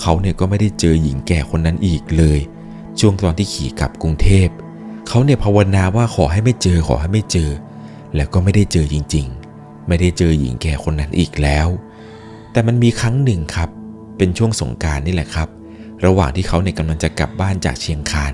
[0.00, 2.40] เขาเนี่ยก็ไม่ได้เจอหญิงแก่คนนั้นอีกเลย
[3.00, 4.48] ช่วงตอนที่ขี่กลับกรุงเทพ
[5.08, 7.50] เขาเนี่ยภาวนาว่าขอให้ไม่เจอขอให้ไม่เจอ
[8.16, 11.68] แล้วก็ไม่ได้เจอจริงๆ ไม่ได้เจอหญิงแก่คนนั้นอีกแล้ว
[12.52, 13.68] แต่มันมีครั้งหนึ่งครับ
[14.16, 15.48] เป็นช่วงสงการนี่แหละครับ
[16.04, 18.32] ระหว่างที่เขาเนี่ยกำลังจะกลับบ้านจากเชียงคาน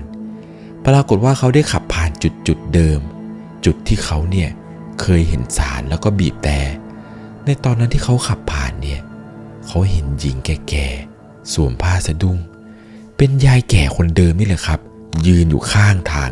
[0.85, 2.99] ปรากฏว่าเขาได้ขับผ่านจุดจุดเดิม
[3.65, 4.49] จุดที่เขาเนี่ย
[5.01, 6.59] เคยเห็นสารแล้วก็บีบแต่
[7.45, 9.01] ในตอนนั้นที่เขาขับผ่านเนี่ย
[9.77, 12.37] เขาเห็นหญิงแก่ๆสวมผ้าสะดุ้ง
[13.17, 14.79] เป็นยายแก่คนเดิมนี่แหละครับ
[15.27, 16.31] ยืนอยู่ข้างทาง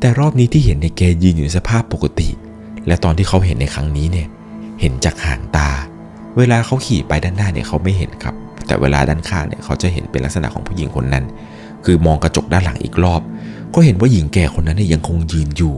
[0.00, 2.28] แต่รอบนี้ที่เห็นในแกยืนอยู่ในสภาพปกติ
[2.86, 4.28] และตอนที่เขาเห็นในครั้งนี้เนี่ย
[4.80, 5.70] เห็นจากหางตา
[6.36, 8.34] เวลาเขาขี่ไปด้านหน้าเนี่ยเขาไม่เห็นครับ
[8.66, 11.24] แต่เวลาด้านข้างเนี่ยเขาจะเห็นเป็นลักษณะของผู้หญิงคนนั้น
[11.84, 13.22] คือมองกระจกด้านหลังอีกรอบ
[13.74, 15.74] ก็เห็นว่าหญิงแก่คนนั้นเนี่ยยังคงยืนอยู่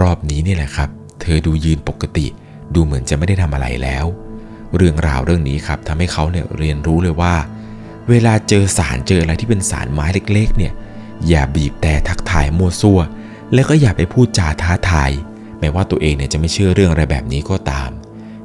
[0.00, 0.88] รอบนี้นี่แหละครับ
[1.20, 2.26] เธอดูยืนปกติ
[2.74, 4.06] ดูเหมือนจะไม่ได้ทำอะไรแล้ว
[4.76, 7.34] เรื่องราวเรื่องนี้ครับทำให้เขาเนี่ยเรียนรู้เลยว่า
[8.08, 10.72] เวลาเจอสารเจออะไรที่เป็นสารไม้เล็กๆเนี่ย
[11.28, 13.00] อย่าบีบแต่ทักทายมั่วซั่ว
[13.54, 15.10] แล้วก็อย่าไปพูดจาท้าทาย
[15.60, 17.90] แม้ว่าตัวเองเนี่ยจะไม่เชื่อเรื่องอะไรแบบนี้ก็ตาม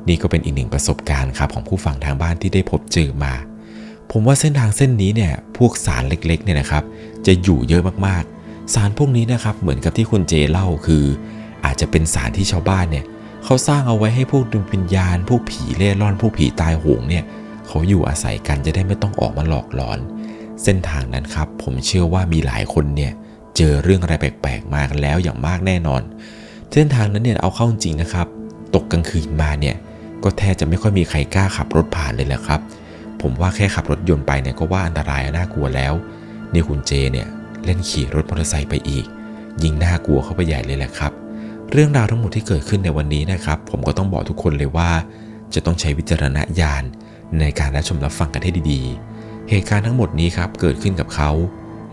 [0.08, 3.34] นี่ก็เป็นอีกหนึ่งประสบการณ์ครับของผู้ฟังทางบ้านที่ได้พบเจอมา
[4.12, 6.84] ผมว่าเส้นทางเส้นนี้เนี่ยพวกสารเล็กๆเนี่ยนะครับ
[7.26, 11.06] จะอยู่เยอะมากๆ สารพวกนี้นะครับเหมือนกับที่คุณเจเล่าคือ
[11.66, 13.06] อาจจะเป็นสารที่ชาวบ้านเนี่ย
[13.44, 17.24] เขาสร้างเอาไว้ให้พวกดวงวิญญาณ พวกผีเล่ร่อนพวกผีตายโหงเนี่ย
[17.68, 20.00] เขาอยู่อาศัยกันจะได้ไม่ต้องออกมาหลอกหลอน
[20.64, 23.12] เส้นทางนั้นครับ ผมเชื่อว่ามีหลายคนเนี่ย
[23.58, 26.02] เจอเรื่องอะไรแปลกๆมากันแล้วอย่างมากแน่นอน
[26.74, 28.28] เส้นทางนั้นเนี่ยเอาเข้าจริงนะครับ
[28.76, 29.76] ตกกลางคืนมาเนี่ย
[30.24, 32.60] ก็แทบจะไม่ค่อยมีใครกล้าขับรถผ่านเลยแหละครับ
[33.22, 35.94] ผมว่าแค่ขับรถยนต์ไปเนี่ยก็ว่าอันตรายน่ากลัวแล้ว
[36.54, 37.28] นี่คุณเจเนี่ย
[37.66, 39.06] เล่นขี่รถมอเตอร์ไซค์ไปอีก
[39.64, 41.14] ยิ่งน่ากลัวเข้าไปใหญ่เลยแหละครับ
[41.76, 44.92] เรื่องราวทั้งหมดที่เกิดขึ้นในวันนี้นะครับ ผมก็ต้องบอกทุกคนเลยว่า
[45.54, 46.84] จะต้องใช้วิจารณญาณ
[47.40, 51.32] ในการรับชมรับฟังกันให้ดีๆ เหตุการณ์ทั้งหมดนี้ครับเกิดขึ้นกับเขา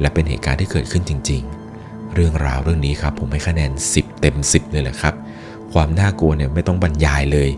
[0.01, 1.43] และเป็นเหตุการณ์ที่เกิดขึ้นจริง
[1.79, 5.15] ๆ เรื่องราวเรื่องนี้ครับผมให้คะแนน 10 เต็ม 10 เลยแหละครับ
[5.73, 7.51] ความน่ากลัวเนี่ยไม่ต้องบรรยายเลย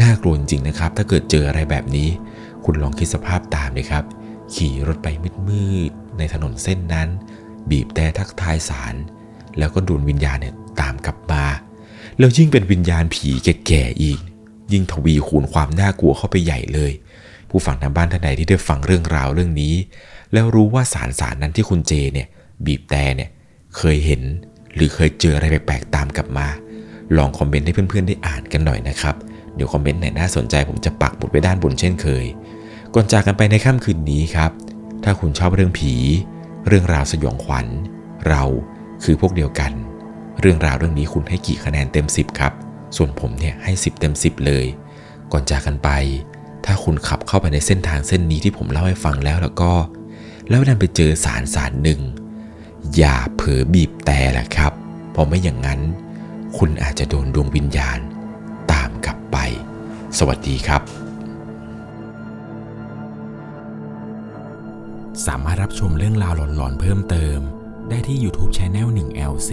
[0.00, 2.08] น่ากลัวจริงๆนะครับ ถ้าเกิดเจออะไรแบบนี้
[2.64, 4.04] คุณลองคิดสภาพตามเลยครับ
[4.54, 5.08] ขี่รถไป
[5.48, 7.08] มืดๆในถนนเส้นนั้น
[7.70, 8.94] บีบแต่ทักทายสาร
[9.58, 11.44] แล้วก็ดูดวิญญาณเนี่ยตามกลับมา
[12.18, 14.18] แล้วยิ่งเป็นวิญญาณผีแก่ๆอีก
[14.72, 16.92] ยิ่งทวีคูณความน่ากลัวเข้าไปใหญ่เลย
[17.50, 19.74] ผู้ฟังทางบ้านท่านใดที่ได้ฟังเรื่องราวเรื่องนี้
[20.32, 22.28] แล้วรู้ว่าสารสารนั้นที่คุณเจเนี่ย
[22.66, 23.30] บีบแต่เนี่ย
[23.76, 24.22] เคยเห็น
[24.74, 26.46] หรือเคยเจออะไรแปลกๆตามกลับมา
[27.16, 29.14] ลองคอมเมนต์ให้เพื่อนๆได้อ่านกันหน่อยนะครับ
[29.54, 32.24] เดี๋ยวคอมเมนต์ไหนน่าสนใจผมจะปักหมุดไว้ด้านบนเช่นเคย
[32.94, 34.50] ก่อนจากกันไปในค่ำคืนนี้ครับ
[35.04, 35.92] ถ้าคุณชอบเรื่องผี
[36.68, 37.66] เรื่องราวสยองขวัญ
[38.28, 38.42] เรา
[39.04, 39.72] คือพวกเดียวกัน
[40.46, 42.52] เรื่องราวเรื่องนี้คุณให้กี่คะแนนเต็ม 10 ครับ
[42.96, 44.66] ส่วนผมเนี่ยให้ 10 เต็ม 10 เลย
[45.32, 45.90] ก่อนจากกันไป
[46.64, 49.72] ถ้าคุณขับเข้าไปในเส้นทางเส้นนี้ที่ผมเล่าให้ฟังแล้วแล้วก็
[50.48, 52.00] แล้วดันไปเจอสารสารหนึ่ง
[52.96, 54.72] อย่าเผลอบีบแต่แหละครับ
[55.12, 55.80] เพราะไม่อย่างนั้น
[56.56, 57.98] คุณอาจจะโดนดวงวิญญาณ
[58.72, 59.36] ตามกลับไป
[60.18, 60.82] สวัสดีครับ
[65.26, 67.38] สามารถรับชมเรื่องราวหลอนๆเพิ่มเติม
[67.88, 69.52] ได้ที่ YouTube Channel 1 LC